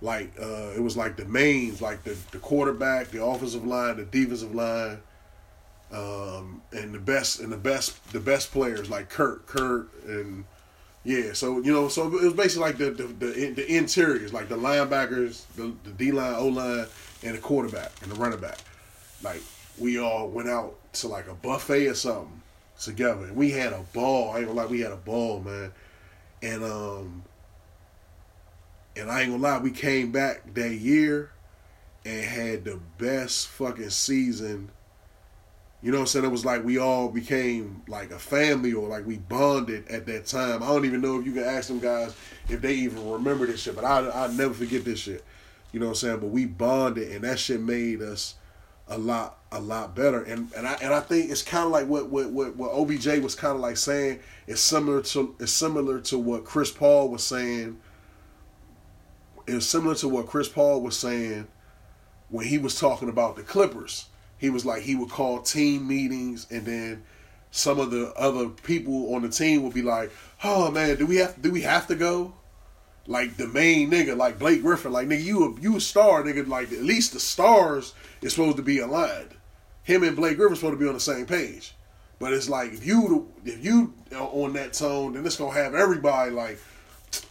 Like 0.00 0.34
uh, 0.40 0.70
it 0.76 0.80
was 0.80 0.96
like 0.96 1.16
the 1.16 1.24
mains, 1.24 1.82
like 1.82 2.04
the, 2.04 2.16
the 2.30 2.38
quarterback, 2.38 3.08
the 3.08 3.24
offensive 3.24 3.66
line, 3.66 3.96
the 3.96 4.04
defensive 4.04 4.54
line, 4.54 5.00
um, 5.92 6.62
and 6.72 6.94
the 6.94 6.98
best 6.98 7.40
and 7.40 7.52
the 7.52 7.56
best 7.56 8.12
the 8.12 8.20
best 8.20 8.50
players 8.50 8.88
like 8.88 9.08
Kurt, 9.08 9.46
Kurt, 9.46 9.90
and 10.06 10.44
yeah. 11.04 11.32
So 11.32 11.60
you 11.60 11.72
know, 11.72 11.88
so 11.88 12.06
it 12.06 12.22
was 12.22 12.32
basically 12.32 12.66
like 12.66 12.78
the 12.78 12.90
the 12.90 13.04
the, 13.04 13.50
the 13.50 13.76
interiors, 13.76 14.32
like 14.32 14.48
the 14.48 14.56
linebackers, 14.56 15.44
the, 15.56 15.74
the 15.84 15.90
D 15.90 16.12
line, 16.12 16.34
O 16.36 16.48
line, 16.48 16.86
and 17.22 17.34
the 17.34 17.40
quarterback 17.40 17.92
and 18.02 18.10
the 18.10 18.16
running 18.16 18.40
back. 18.40 18.58
Like 19.22 19.42
we 19.78 19.98
all 19.98 20.28
went 20.28 20.48
out 20.48 20.74
to 20.94 21.08
like 21.08 21.28
a 21.28 21.34
buffet 21.34 21.86
or 21.88 21.94
something 21.94 22.40
together, 22.80 23.24
and 23.26 23.36
we 23.36 23.50
had 23.50 23.72
a 23.72 23.84
ball. 23.92 24.30
I 24.30 24.38
ain't 24.38 24.46
gonna 24.46 24.60
lie, 24.60 24.66
we 24.66 24.80
had 24.80 24.92
a 24.92 24.96
ball, 24.96 25.40
man. 25.40 25.72
And 26.42 26.64
um, 26.64 27.22
and 28.96 29.10
I 29.10 29.22
ain't 29.22 29.30
gonna 29.30 29.42
lie, 29.42 29.58
we 29.58 29.70
came 29.70 30.10
back 30.10 30.54
that 30.54 30.74
year 30.74 31.30
and 32.04 32.24
had 32.24 32.64
the 32.64 32.78
best 32.98 33.48
fucking 33.48 33.90
season. 33.90 34.70
You 35.82 35.90
know 35.90 35.98
what 35.98 36.02
I'm 36.02 36.06
saying? 36.06 36.24
It 36.24 36.30
was 36.30 36.44
like 36.44 36.64
we 36.64 36.78
all 36.78 37.08
became 37.08 37.82
like 37.88 38.12
a 38.12 38.18
family 38.18 38.72
or 38.72 38.88
like 38.88 39.04
we 39.04 39.16
bonded 39.16 39.88
at 39.88 40.06
that 40.06 40.26
time. 40.26 40.62
I 40.62 40.68
don't 40.68 40.84
even 40.84 41.00
know 41.00 41.18
if 41.18 41.26
you 41.26 41.32
can 41.32 41.42
ask 41.42 41.66
them 41.66 41.80
guys 41.80 42.14
if 42.48 42.62
they 42.62 42.74
even 42.74 43.10
remember 43.10 43.46
this 43.46 43.62
shit, 43.62 43.74
but 43.74 43.84
I 43.84 44.08
I 44.08 44.28
never 44.28 44.54
forget 44.54 44.84
this 44.84 45.00
shit. 45.00 45.24
You 45.72 45.80
know 45.80 45.86
what 45.86 45.92
I'm 45.92 45.96
saying? 45.96 46.20
But 46.20 46.28
we 46.28 46.46
bonded 46.46 47.10
and 47.10 47.24
that 47.24 47.40
shit 47.40 47.60
made 47.60 48.00
us 48.00 48.36
a 48.86 48.96
lot 48.96 49.38
a 49.50 49.60
lot 49.60 49.96
better. 49.96 50.22
And 50.22 50.52
and 50.56 50.68
I 50.68 50.74
and 50.74 50.94
I 50.94 51.00
think 51.00 51.30
it's 51.30 51.42
kind 51.42 51.64
of 51.64 51.72
like 51.72 51.88
what 51.88 52.08
what 52.10 52.30
what, 52.30 52.54
what 52.54 52.70
OBJ 52.70 53.20
was 53.20 53.34
kind 53.34 53.56
of 53.56 53.60
like 53.60 53.76
saying. 53.76 54.20
It's 54.46 54.60
similar 54.60 55.02
to 55.02 55.34
it's 55.40 55.52
similar 55.52 56.00
to 56.02 56.18
what 56.18 56.44
Chris 56.44 56.70
Paul 56.70 57.08
was 57.08 57.24
saying. 57.24 57.80
It's 59.48 59.66
similar 59.66 59.96
to 59.96 60.08
what 60.08 60.26
Chris 60.28 60.48
Paul 60.48 60.80
was 60.80 60.96
saying 60.96 61.48
when 62.28 62.46
he 62.46 62.58
was 62.58 62.78
talking 62.78 63.08
about 63.08 63.34
the 63.34 63.42
Clippers. 63.42 64.06
He 64.42 64.50
was 64.50 64.66
like 64.66 64.82
he 64.82 64.96
would 64.96 65.08
call 65.08 65.40
team 65.40 65.86
meetings 65.86 66.48
and 66.50 66.66
then 66.66 67.04
some 67.52 67.78
of 67.78 67.92
the 67.92 68.12
other 68.14 68.48
people 68.48 69.14
on 69.14 69.22
the 69.22 69.28
team 69.28 69.62
would 69.62 69.72
be 69.72 69.82
like, 69.82 70.10
"Oh 70.42 70.68
man, 70.68 70.96
do 70.96 71.06
we 71.06 71.18
have 71.18 71.40
do 71.40 71.52
we 71.52 71.60
have 71.60 71.86
to 71.86 71.94
go?" 71.94 72.34
Like 73.06 73.36
the 73.36 73.46
main 73.46 73.92
nigga, 73.92 74.16
like 74.16 74.40
Blake 74.40 74.62
Griffin, 74.62 74.90
like 74.90 75.06
nigga, 75.06 75.22
you 75.22 75.44
a 75.44 75.60
you 75.60 75.76
a 75.76 75.80
star, 75.80 76.24
nigga. 76.24 76.48
Like 76.48 76.72
at 76.72 76.82
least 76.82 77.12
the 77.12 77.20
stars 77.20 77.94
is 78.20 78.32
supposed 78.32 78.56
to 78.56 78.64
be 78.64 78.80
aligned. 78.80 79.28
Him 79.84 80.02
and 80.02 80.16
Blake 80.16 80.38
Griffin 80.38 80.56
supposed 80.56 80.74
to 80.74 80.80
be 80.80 80.88
on 80.88 80.94
the 80.94 80.98
same 81.00 81.24
page. 81.24 81.76
But 82.18 82.32
it's 82.32 82.48
like 82.48 82.72
if 82.72 82.84
you 82.84 83.32
if 83.44 83.64
you 83.64 83.94
on 84.10 84.54
that 84.54 84.72
tone, 84.72 85.12
then 85.12 85.24
it's 85.24 85.36
gonna 85.36 85.54
have 85.54 85.76
everybody 85.76 86.32
like, 86.32 86.58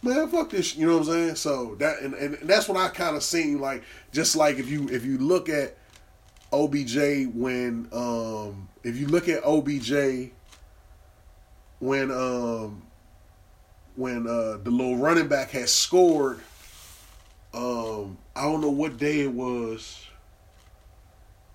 man, 0.01 0.29
fuck 0.29 0.51
this. 0.51 0.77
You 0.77 0.87
know 0.87 0.99
what 0.99 1.07
I'm 1.09 1.13
saying? 1.13 1.35
So 1.35 1.75
that 1.75 1.99
and, 1.99 2.13
and 2.13 2.37
that's 2.43 2.69
what 2.69 2.77
I 2.77 2.87
kind 2.87 3.17
of 3.17 3.23
seen. 3.23 3.59
Like 3.59 3.83
just 4.13 4.37
like 4.37 4.59
if 4.59 4.69
you 4.69 4.87
if 4.87 5.03
you 5.03 5.17
look 5.17 5.49
at 5.49 5.75
OBJ 6.53 7.27
when 7.33 7.87
um 7.91 8.69
if 8.83 8.97
you 8.97 9.07
look 9.07 9.29
at 9.29 9.43
OBJ 9.43 10.31
when 11.79 12.11
um 12.11 12.83
when 13.95 14.27
uh 14.27 14.57
the 14.63 14.69
little 14.69 14.97
running 14.97 15.27
back 15.27 15.51
had 15.51 15.69
scored 15.69 16.39
um 17.53 18.17
I 18.35 18.43
don't 18.43 18.61
know 18.61 18.69
what 18.69 18.97
day 18.97 19.21
it 19.21 19.31
was 19.31 20.05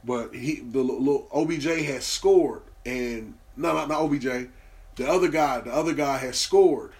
but 0.04 0.34
he 0.34 0.60
the 0.60 0.80
little, 0.80 1.28
OBJ 1.32 1.84
had 1.84 2.02
scored 2.02 2.62
and 2.84 3.34
no 3.56 3.74
not 3.74 3.88
not 3.88 4.00
OBJ 4.00 4.48
the 4.96 5.08
other 5.08 5.28
guy 5.28 5.60
the 5.60 5.72
other 5.72 5.94
guy 5.94 6.16
had 6.16 6.34
scored. 6.34 6.92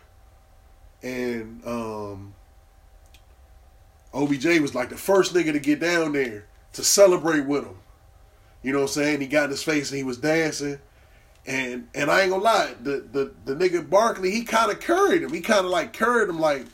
And 1.03 1.67
um 1.67 2.35
OBJ 4.15 4.61
was 4.61 4.75
like 4.75 4.88
the 4.88 4.97
first 4.97 5.35
nigga 5.35 5.53
to 5.53 5.59
get 5.59 5.81
down 5.81 6.12
there 6.12 6.47
to 6.75 6.85
celebrate 6.85 7.47
with 7.47 7.65
him 7.65 7.76
you 8.63 8.73
know 8.73 8.81
what 8.81 8.85
I'm 8.85 9.03
saying? 9.03 9.21
He 9.21 9.27
got 9.27 9.45
in 9.45 9.51
his 9.51 9.63
face 9.63 9.91
and 9.91 9.99
he 9.99 10.05
was 10.05 10.19
dancing. 10.19 10.79
And 11.47 11.89
and 11.95 12.11
I 12.11 12.23
ain't 12.23 12.31
gonna 12.31 12.43
lie, 12.43 12.75
the 12.83 13.05
the, 13.13 13.33
the 13.45 13.55
nigga 13.55 13.89
Barkley, 13.89 14.33
he 14.33 14.45
kinda 14.45 14.75
carried 14.75 15.23
him. 15.23 15.33
He 15.33 15.41
kinda 15.41 15.69
like 15.69 15.93
carried 15.93 16.29
him 16.29 16.41
like 16.41 16.67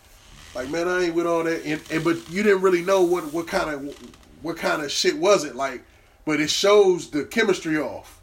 like 0.55 0.71
man, 0.71 0.89
I 0.89 1.05
ain't 1.05 1.15
with 1.15 1.27
all 1.27 1.45
that 1.45 1.65
and, 1.65 1.81
and 1.91 2.03
but 2.03 2.31
you 2.31 2.43
didn't 2.43 2.63
really 2.63 2.83
know 2.83 3.03
what 3.03 3.33
what 3.33 3.47
kind 3.47 3.71
of 3.71 4.13
what 4.43 4.57
kind 4.57 4.83
of 4.83 4.91
shit 4.91 5.19
was 5.19 5.45
it 5.45 5.55
like 5.55 5.85
but 6.25 6.41
it 6.41 6.51
shows 6.51 7.11
the 7.11 7.25
chemistry 7.25 7.79
off. 7.79 8.21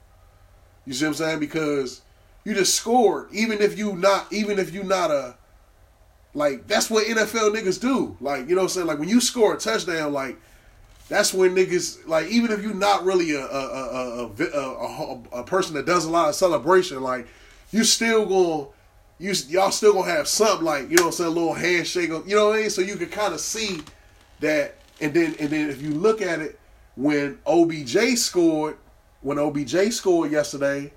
You 0.86 0.94
see 0.94 1.06
what 1.06 1.10
I'm 1.10 1.16
saying? 1.16 1.39
Because 1.39 2.01
you 2.44 2.54
just 2.54 2.75
scored, 2.75 3.28
even 3.32 3.62
if 3.62 3.78
you 3.78 3.96
not 3.96 4.32
even 4.32 4.58
if 4.58 4.74
you 4.74 4.84
not 4.84 5.12
a 5.12 5.36
like 6.34 6.68
that's 6.68 6.89
what 6.89 7.06
NFL 7.08 7.56
niggas 7.56 7.80
do. 7.80 8.18
Like, 8.22 8.48
you 8.48 8.56
know 8.56 8.62
what 8.62 8.63
I'm 8.63 8.70
saying? 8.70 8.88
Like 8.88 9.00
when 9.00 9.10
you 9.10 9.22
score 9.22 9.54
a 9.54 9.58
touchdown, 9.58 10.13
like 10.13 10.39
that's 11.10 11.34
when 11.34 11.56
niggas 11.56 12.08
like 12.08 12.28
even 12.28 12.51
if 12.51 12.62
you're 12.62 12.74
not 12.74 13.04
really 13.04 13.34
a 13.34 13.44
a, 13.46 14.28
a, 14.28 14.28
a, 14.28 15.22
a, 15.34 15.44
person 15.44 15.74
that 15.74 15.86
does 15.86 16.06
a 16.06 16.10
lot 16.10 16.30
of 16.30 16.36
celebration, 16.36 17.01
like 17.01 17.28
you 17.72 17.84
still 17.84 18.25
gonna 18.25 18.68
you 19.18 19.34
y'all 19.50 19.72
still 19.72 19.94
gonna 19.94 20.10
have 20.10 20.28
something 20.28 20.66
like 20.66 20.89
you 20.89 20.98
know 20.98 21.04
what 21.04 21.08
I'm 21.08 21.13
saying, 21.13 21.32
a 21.32 21.34
little 21.34 21.54
handshake, 21.54 22.10
you 22.10 22.36
know 22.36 22.50
what 22.50 22.60
I 22.60 22.62
mean? 22.62 22.70
So 22.70 22.82
you 22.82 22.96
can 22.96 23.10
kind 23.10 23.34
of 23.34 23.39
see 23.39 23.82
that, 24.39 24.78
and 25.01 25.12
then 25.13 25.36
and 25.39 25.50
then 25.50 25.70
if 25.70 25.82
you 25.82 25.89
look 25.89 26.22
at 26.22 26.39
it 26.39 26.60
when 26.96 27.39
OBJ 27.46 28.18
scored, 28.18 28.78
when 29.22 29.39
OBJ 29.39 29.92
scored 29.92 30.32
yesterday, 30.32 30.94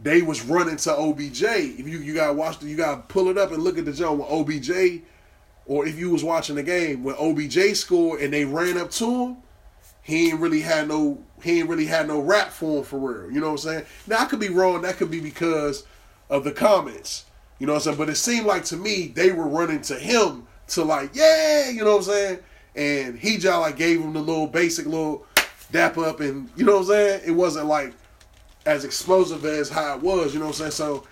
they 0.00 0.20
was 0.20 0.44
running 0.44 0.76
to 0.76 0.94
OBJ. 0.94 1.42
If 1.42 1.88
you 1.88 1.98
you 1.98 2.14
gotta 2.14 2.34
watch, 2.34 2.58
the, 2.58 2.68
you 2.68 2.76
gotta 2.76 3.00
pull 3.02 3.28
it 3.28 3.38
up 3.38 3.52
and 3.52 3.62
look 3.62 3.78
at 3.78 3.86
the 3.86 3.92
joke 3.92 4.18
when 4.18 4.28
OBJ 4.28 5.02
or 5.68 5.86
if 5.86 5.98
you 5.98 6.10
was 6.10 6.24
watching 6.24 6.56
the 6.56 6.62
game 6.62 7.04
when 7.04 7.14
OBJ 7.16 7.76
scored 7.76 8.20
and 8.20 8.32
they 8.32 8.44
ran 8.44 8.78
up 8.78 8.90
to 8.92 9.26
him, 9.26 9.36
he 10.02 10.30
ain't 10.30 10.40
really 10.40 10.62
had 10.62 10.88
no 10.88 11.18
he 11.42 11.60
ain't 11.60 11.68
really 11.68 11.84
had 11.84 12.08
no 12.08 12.20
rap 12.20 12.48
for 12.48 12.78
him 12.78 12.84
for 12.84 12.98
real. 12.98 13.30
You 13.30 13.40
know 13.40 13.52
what 13.52 13.64
I'm 13.64 13.70
saying? 13.70 13.84
Now 14.06 14.18
I 14.20 14.24
could 14.24 14.40
be 14.40 14.48
wrong. 14.48 14.82
That 14.82 14.96
could 14.96 15.10
be 15.10 15.20
because 15.20 15.84
of 16.30 16.42
the 16.42 16.50
comments. 16.50 17.26
You 17.58 17.66
know 17.66 17.74
what 17.74 17.80
I'm 17.80 17.92
saying? 17.92 17.98
But 17.98 18.08
it 18.08 18.16
seemed 18.16 18.46
like 18.46 18.64
to 18.66 18.76
me 18.76 19.08
they 19.08 19.30
were 19.30 19.46
running 19.46 19.82
to 19.82 19.94
him 19.96 20.46
to 20.68 20.84
like, 20.84 21.10
yeah, 21.12 21.68
you 21.68 21.84
know 21.84 21.92
what 21.92 21.98
I'm 21.98 22.02
saying? 22.04 22.38
And 22.74 23.18
he 23.18 23.36
just 23.36 23.60
like 23.60 23.76
gave 23.76 24.00
him 24.00 24.14
the 24.14 24.20
little 24.20 24.46
basic 24.46 24.86
little 24.86 25.26
dap 25.70 25.98
up 25.98 26.20
and 26.20 26.48
you 26.56 26.64
know 26.64 26.76
what 26.76 26.80
I'm 26.80 26.86
saying? 26.86 27.22
It 27.26 27.32
wasn't 27.32 27.66
like 27.66 27.92
as 28.64 28.86
explosive 28.86 29.44
as 29.44 29.68
how 29.68 29.96
it 29.96 30.02
was, 30.02 30.32
you 30.32 30.40
know 30.40 30.46
what 30.46 30.60
I'm 30.60 30.70
saying? 30.70 30.70
So 30.70 31.06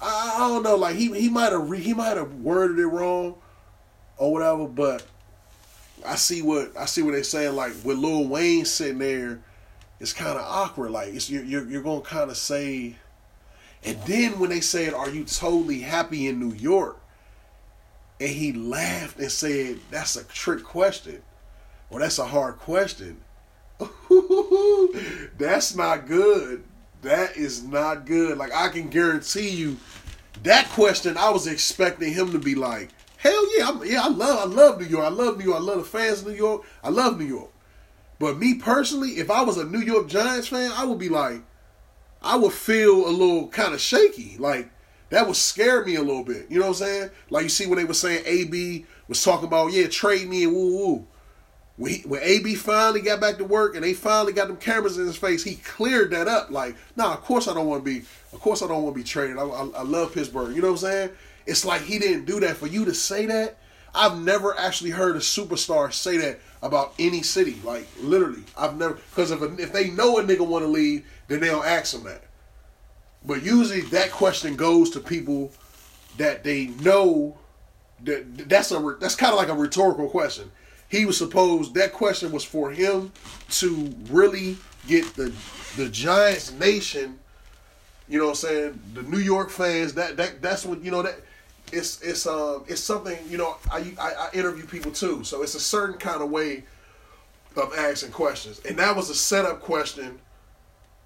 I, 0.00 0.38
don't 0.38 0.64
know, 0.64 0.74
like 0.74 0.96
he 0.96 1.12
he 1.18 1.28
might 1.28 1.52
have 1.52 1.70
he 1.72 1.94
might 1.94 2.16
have 2.16 2.34
worded 2.34 2.80
it 2.80 2.86
wrong 2.86 3.36
or 4.16 4.32
whatever, 4.32 4.66
but 4.66 5.06
I 6.06 6.16
see 6.16 6.42
what 6.42 6.76
I 6.76 6.86
see 6.86 7.02
what 7.02 7.12
they're 7.12 7.24
saying. 7.24 7.54
Like 7.54 7.72
with 7.84 7.98
Lil 7.98 8.28
Wayne 8.28 8.64
sitting 8.64 8.98
there, 8.98 9.40
it's 10.00 10.12
kind 10.12 10.38
of 10.38 10.44
awkward. 10.44 10.90
Like 10.90 11.14
it's, 11.14 11.30
you're 11.30 11.44
you're, 11.44 11.68
you're 11.68 11.82
gonna 11.82 12.00
kind 12.00 12.30
of 12.30 12.36
say, 12.36 12.96
and 13.84 13.98
then 14.02 14.38
when 14.38 14.50
they 14.50 14.60
said, 14.60 14.94
"Are 14.94 15.10
you 15.10 15.24
totally 15.24 15.80
happy 15.80 16.26
in 16.26 16.40
New 16.40 16.54
York?" 16.54 16.98
and 18.20 18.30
he 18.30 18.52
laughed 18.52 19.18
and 19.18 19.30
said, 19.30 19.80
"That's 19.90 20.16
a 20.16 20.24
trick 20.24 20.62
question, 20.62 21.22
or 21.90 22.00
that's 22.00 22.18
a 22.18 22.26
hard 22.26 22.58
question." 22.58 23.18
that's 25.38 25.74
not 25.74 26.06
good. 26.06 26.62
That 27.02 27.36
is 27.36 27.64
not 27.64 28.06
good. 28.06 28.38
Like 28.38 28.52
I 28.54 28.68
can 28.68 28.88
guarantee 28.88 29.48
you, 29.48 29.76
that 30.44 30.68
question 30.68 31.16
I 31.16 31.30
was 31.30 31.48
expecting 31.48 32.12
him 32.12 32.30
to 32.32 32.38
be 32.38 32.54
like, 32.54 32.90
Hell 33.22 33.56
yeah, 33.56 33.68
I'm, 33.68 33.84
yeah, 33.84 34.02
I 34.02 34.08
love, 34.08 34.38
I 34.40 34.52
love 34.52 34.80
New 34.80 34.86
York. 34.86 35.04
I 35.04 35.08
love 35.08 35.38
New 35.38 35.44
York. 35.44 35.58
I 35.58 35.62
love 35.62 35.78
the 35.78 35.84
fans 35.84 36.22
of 36.22 36.26
New 36.26 36.34
York. 36.34 36.62
I 36.82 36.88
love 36.88 37.20
New 37.20 37.24
York. 37.24 37.52
But 38.18 38.36
me 38.36 38.54
personally, 38.54 39.10
if 39.10 39.30
I 39.30 39.42
was 39.42 39.58
a 39.58 39.64
New 39.64 39.78
York 39.78 40.08
Giants 40.08 40.48
fan, 40.48 40.72
I 40.74 40.84
would 40.84 40.98
be 40.98 41.08
like, 41.08 41.40
I 42.20 42.34
would 42.34 42.52
feel 42.52 43.06
a 43.06 43.10
little 43.10 43.46
kind 43.46 43.74
of 43.74 43.80
shaky. 43.80 44.36
Like 44.38 44.70
that 45.10 45.28
would 45.28 45.36
scare 45.36 45.84
me 45.84 45.94
a 45.94 46.02
little 46.02 46.24
bit. 46.24 46.46
You 46.50 46.58
know 46.58 46.66
what 46.66 46.80
I'm 46.80 46.86
saying? 46.86 47.10
Like 47.30 47.44
you 47.44 47.48
see 47.48 47.66
when 47.66 47.78
they 47.78 47.84
were 47.84 47.94
saying 47.94 48.24
AB 48.26 48.86
was 49.06 49.22
talking 49.22 49.46
about, 49.46 49.72
yeah, 49.72 49.86
trade 49.86 50.28
me 50.28 50.42
and 50.42 50.52
woo 50.52 50.76
woo. 50.76 51.06
When, 51.76 51.92
he, 51.92 52.00
when 52.00 52.22
AB 52.24 52.56
finally 52.56 53.02
got 53.02 53.20
back 53.20 53.38
to 53.38 53.44
work 53.44 53.76
and 53.76 53.84
they 53.84 53.94
finally 53.94 54.32
got 54.32 54.48
them 54.48 54.56
cameras 54.56 54.98
in 54.98 55.06
his 55.06 55.16
face, 55.16 55.44
he 55.44 55.54
cleared 55.56 56.10
that 56.10 56.26
up. 56.26 56.50
Like, 56.50 56.74
nah, 56.96 57.12
of 57.12 57.22
course 57.22 57.46
I 57.46 57.54
don't 57.54 57.68
want 57.68 57.84
to 57.84 57.88
be, 57.88 58.04
of 58.32 58.40
course 58.40 58.62
I 58.62 58.66
don't 58.66 58.82
want 58.82 58.96
to 58.96 59.00
be 59.00 59.04
traded. 59.04 59.38
I, 59.38 59.42
I, 59.42 59.68
I 59.76 59.82
love 59.82 60.12
Pittsburgh. 60.12 60.56
You 60.56 60.62
know 60.62 60.72
what 60.72 60.82
I'm 60.82 60.90
saying? 60.90 61.10
It's 61.46 61.64
like 61.64 61.82
he 61.82 61.98
didn't 61.98 62.24
do 62.24 62.40
that. 62.40 62.56
For 62.56 62.66
you 62.66 62.84
to 62.84 62.94
say 62.94 63.26
that, 63.26 63.58
I've 63.94 64.18
never 64.18 64.58
actually 64.58 64.90
heard 64.90 65.16
a 65.16 65.20
superstar 65.20 65.92
say 65.92 66.16
that 66.18 66.40
about 66.62 66.94
any 66.98 67.22
city. 67.22 67.60
Like 67.64 67.86
literally, 68.00 68.44
I've 68.56 68.76
never 68.76 68.94
because 68.94 69.30
if 69.30 69.42
a, 69.42 69.54
if 69.56 69.72
they 69.72 69.90
know 69.90 70.18
a 70.18 70.22
nigga 70.22 70.46
want 70.46 70.64
to 70.64 70.68
leave, 70.68 71.06
then 71.28 71.40
they'll 71.40 71.62
ask 71.62 71.94
him 71.94 72.04
that. 72.04 72.24
But 73.24 73.42
usually 73.42 73.82
that 73.82 74.10
question 74.10 74.56
goes 74.56 74.90
to 74.90 75.00
people 75.00 75.52
that 76.18 76.44
they 76.44 76.66
know 76.66 77.36
that 78.04 78.48
that's 78.48 78.72
a 78.72 78.96
that's 79.00 79.14
kind 79.14 79.32
of 79.32 79.38
like 79.38 79.48
a 79.48 79.54
rhetorical 79.54 80.08
question. 80.08 80.50
He 80.88 81.04
was 81.06 81.16
supposed 81.16 81.74
that 81.74 81.92
question 81.92 82.32
was 82.32 82.44
for 82.44 82.70
him 82.70 83.12
to 83.50 83.94
really 84.10 84.56
get 84.86 85.14
the 85.14 85.32
the 85.76 85.88
Giants 85.88 86.52
nation, 86.52 87.18
you 88.08 88.18
know 88.18 88.26
what 88.26 88.30
I'm 88.30 88.36
saying, 88.36 88.80
the 88.94 89.02
New 89.02 89.18
York 89.18 89.50
fans, 89.50 89.94
that 89.94 90.16
that 90.16 90.42
that's 90.42 90.64
what 90.66 90.82
you 90.82 90.90
know 90.90 91.02
that 91.02 91.20
it's 91.72 92.00
it's 92.02 92.26
um 92.26 92.64
it's 92.68 92.80
something 92.80 93.18
you 93.28 93.38
know 93.38 93.56
I, 93.70 93.94
I, 93.98 94.12
I 94.14 94.28
interview 94.34 94.66
people 94.66 94.92
too, 94.92 95.24
so 95.24 95.42
it's 95.42 95.54
a 95.54 95.60
certain 95.60 95.98
kind 95.98 96.22
of 96.22 96.30
way 96.30 96.64
of 97.56 97.74
asking 97.76 98.12
questions, 98.12 98.60
and 98.68 98.78
that 98.78 98.94
was 98.94 99.10
a 99.10 99.14
setup 99.14 99.60
question 99.60 100.20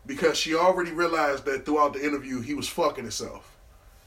because 0.04 0.36
she 0.36 0.54
already 0.54 0.92
realized 0.92 1.44
that 1.46 1.64
throughout 1.64 1.92
the 1.92 2.04
interview 2.04 2.40
he 2.40 2.54
was 2.54 2.68
fucking 2.68 3.04
himself. 3.04 3.56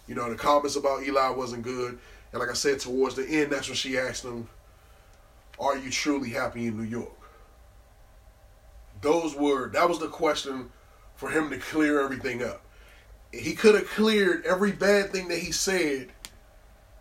You 0.08 0.16
know, 0.16 0.30
the 0.30 0.36
comments 0.36 0.76
about 0.76 1.04
Eli 1.04 1.30
wasn't 1.30 1.64
good, 1.64 1.98
and 2.32 2.40
like 2.40 2.50
I 2.50 2.54
said, 2.54 2.80
towards 2.80 3.16
the 3.16 3.26
end, 3.28 3.52
that's 3.52 3.68
when 3.68 3.76
she 3.76 3.98
asked 3.98 4.26
him, 4.26 4.48
"Are 5.60 5.78
you 5.78 5.90
truly 5.90 6.30
happy 6.30 6.68
in 6.68 6.78
New 6.78 6.84
York?" 6.84 7.12
Those 9.02 9.34
were 9.34 9.70
that 9.70 9.88
was 9.88 10.00
the 10.00 10.10
question 10.10 10.72
for 11.16 11.30
him 11.30 11.50
to 11.52 11.58
clear 11.58 12.02
everything 12.02 12.44
up. 12.44 12.62
He 13.32 13.54
could 13.54 13.76
have 13.76 13.88
cleared 13.88 14.46
every 14.46 14.72
bad 14.72 15.12
thing 15.12 15.28
that 15.30 15.38
he 15.40 15.52
said 15.52 16.12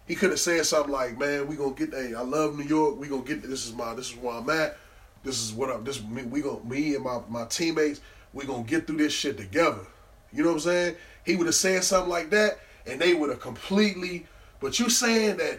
he 0.09 0.15
could 0.15 0.31
have 0.31 0.41
said 0.41 0.65
something 0.65 0.91
like, 0.91 1.19
"Man, 1.19 1.47
we 1.47 1.55
gonna 1.55 1.75
get. 1.75 1.93
Hey, 1.93 2.15
I 2.15 2.23
love 2.23 2.59
New 2.59 2.65
York. 2.65 2.99
We 2.99 3.09
gonna 3.09 3.23
get. 3.23 3.43
This 3.43 3.67
is 3.67 3.75
my. 3.75 3.95
This 3.95 4.11
is 4.11 4.17
where 4.17 4.35
I'm 4.35 4.49
at. 4.49 4.79
This 5.23 5.39
is 5.41 5.53
what 5.53 5.71
I'm. 5.71 5.85
This 5.85 6.03
me. 6.03 6.23
We 6.23 6.41
gonna 6.41 6.65
me 6.65 6.95
and 6.95 7.05
my 7.05 7.21
my 7.29 7.45
teammates. 7.45 8.01
We 8.33 8.47
gonna 8.47 8.63
get 8.63 8.87
through 8.87 8.97
this 8.97 9.13
shit 9.13 9.37
together. 9.37 9.87
You 10.33 10.43
know 10.43 10.49
what 10.49 10.55
I'm 10.57 10.61
saying? 10.61 10.97
He 11.25 11.37
would 11.37 11.47
have 11.47 11.55
said 11.55 11.85
something 11.85 12.11
like 12.11 12.31
that, 12.31 12.59
and 12.87 12.99
they 12.99 13.13
would 13.13 13.29
have 13.29 13.41
completely. 13.41 14.27
But 14.61 14.79
you 14.79 14.89
saying 14.89 15.37
that? 15.37 15.59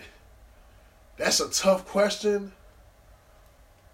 That's 1.17 1.41
a 1.41 1.49
tough 1.49 1.85
question. 1.85 2.51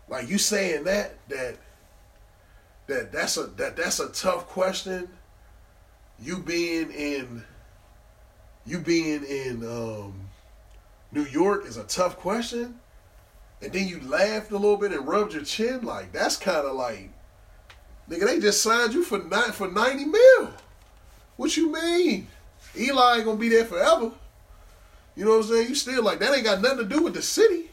Like 0.08 0.30
you 0.30 0.38
saying 0.38 0.86
that 0.86 1.16
that 1.28 1.58
that 2.88 3.12
that's 3.12 3.36
a 3.36 3.48
that 3.58 3.76
that's 3.76 4.00
a 4.00 4.08
tough 4.10 4.48
question. 4.48 5.10
You 6.18 6.38
being 6.38 6.92
in 6.92 7.44
you 8.66 8.80
being 8.80 9.24
in 9.26 9.66
um 9.68 10.25
New 11.12 11.24
York 11.26 11.66
is 11.66 11.78
a 11.78 11.84
tough 11.84 12.18
question, 12.18 12.80
and 13.62 13.72
then 13.72 13.88
you 13.88 14.02
laughed 14.02 14.52
a 14.52 14.58
little 14.58 14.78
bit 14.78 14.92
and 14.92 15.08
rubbed 15.08 15.34
your 15.34 15.44
chin, 15.44 15.84
like 15.84 16.12
that's 16.12 16.38
kind 16.38 16.66
of 16.66 16.76
like, 16.76 17.10
nigga, 18.10 18.26
they 18.26 18.40
just 18.40 18.62
signed 18.62 18.94
you 18.94 19.04
for 19.04 19.20
nine 19.20 19.52
for 19.52 19.68
ninety 19.70 20.06
mil. 20.06 20.54
What 21.38 21.56
you 21.58 21.72
mean? 21.72 22.28
Eli 22.78 23.18
ain't 23.18 23.26
gonna 23.26 23.38
be 23.38 23.50
there 23.50 23.66
forever. 23.66 24.12
You 25.16 25.24
know 25.24 25.32
what 25.32 25.46
I'm 25.46 25.52
saying? 25.52 25.70
You 25.70 25.76
still 25.76 26.04
like 26.04 26.20
that 26.20 26.34
ain't 26.34 26.44
got 26.44 26.62
nothing 26.62 26.80
to 26.80 26.96
do 26.96 27.02
with 27.02 27.14
the 27.14 27.22
city. 27.22 27.72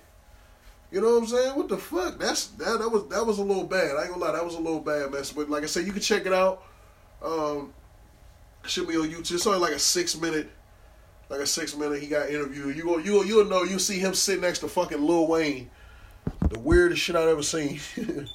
You 0.91 1.01
know 1.01 1.15
what 1.15 1.23
I'm 1.23 1.27
saying? 1.27 1.57
What 1.57 1.69
the 1.69 1.79
fuck? 1.79 2.19
That's 2.19 2.49
that 2.49 2.79
that 2.79 2.89
was 2.89 3.09
that 3.09 3.27
was 3.27 3.39
a 3.39 3.43
little 3.43 3.65
bad. 3.65 3.97
I 3.97 4.03
ain't 4.03 4.11
gonna 4.11 4.25
lie, 4.25 4.33
that 4.33 4.45
was 4.45 4.55
a 4.55 4.61
little 4.61 4.81
bad 4.81 5.11
mess. 5.11 5.33
But 5.33 5.51
like 5.51 5.63
I 5.63 5.67
said, 5.67 5.87
you 5.87 5.93
can 5.93 6.03
check 6.03 6.27
it 6.27 6.33
out. 6.33 6.63
Um, 7.25 7.73
should 8.67 8.87
be 8.87 8.97
on 8.97 9.09
YouTube. 9.09 9.33
It's 9.33 9.47
only 9.47 9.59
like 9.59 9.73
a 9.73 9.79
six 9.79 10.17
minute 10.21 10.51
like 11.33 11.41
a 11.41 11.47
six 11.47 11.75
minute. 11.75 12.01
He 12.01 12.09
got 12.09 12.29
interviewed. 12.29 12.77
You 12.77 12.85
go, 12.85 12.99
you 12.99 13.25
you'll 13.25 13.47
know. 13.47 13.63
You'll 13.63 13.79
see 13.79 13.99
him 13.99 14.15
sitting 14.15 14.43
next 14.43 14.59
to 14.61 14.69
fucking 14.69 15.01
Lil 15.01 15.27
Wayne, 15.27 15.71
the 16.49 16.59
weirdest 16.59 17.01
shit 17.01 17.17
I've 17.17 17.29
ever 17.29 17.43
seen. 17.43 17.81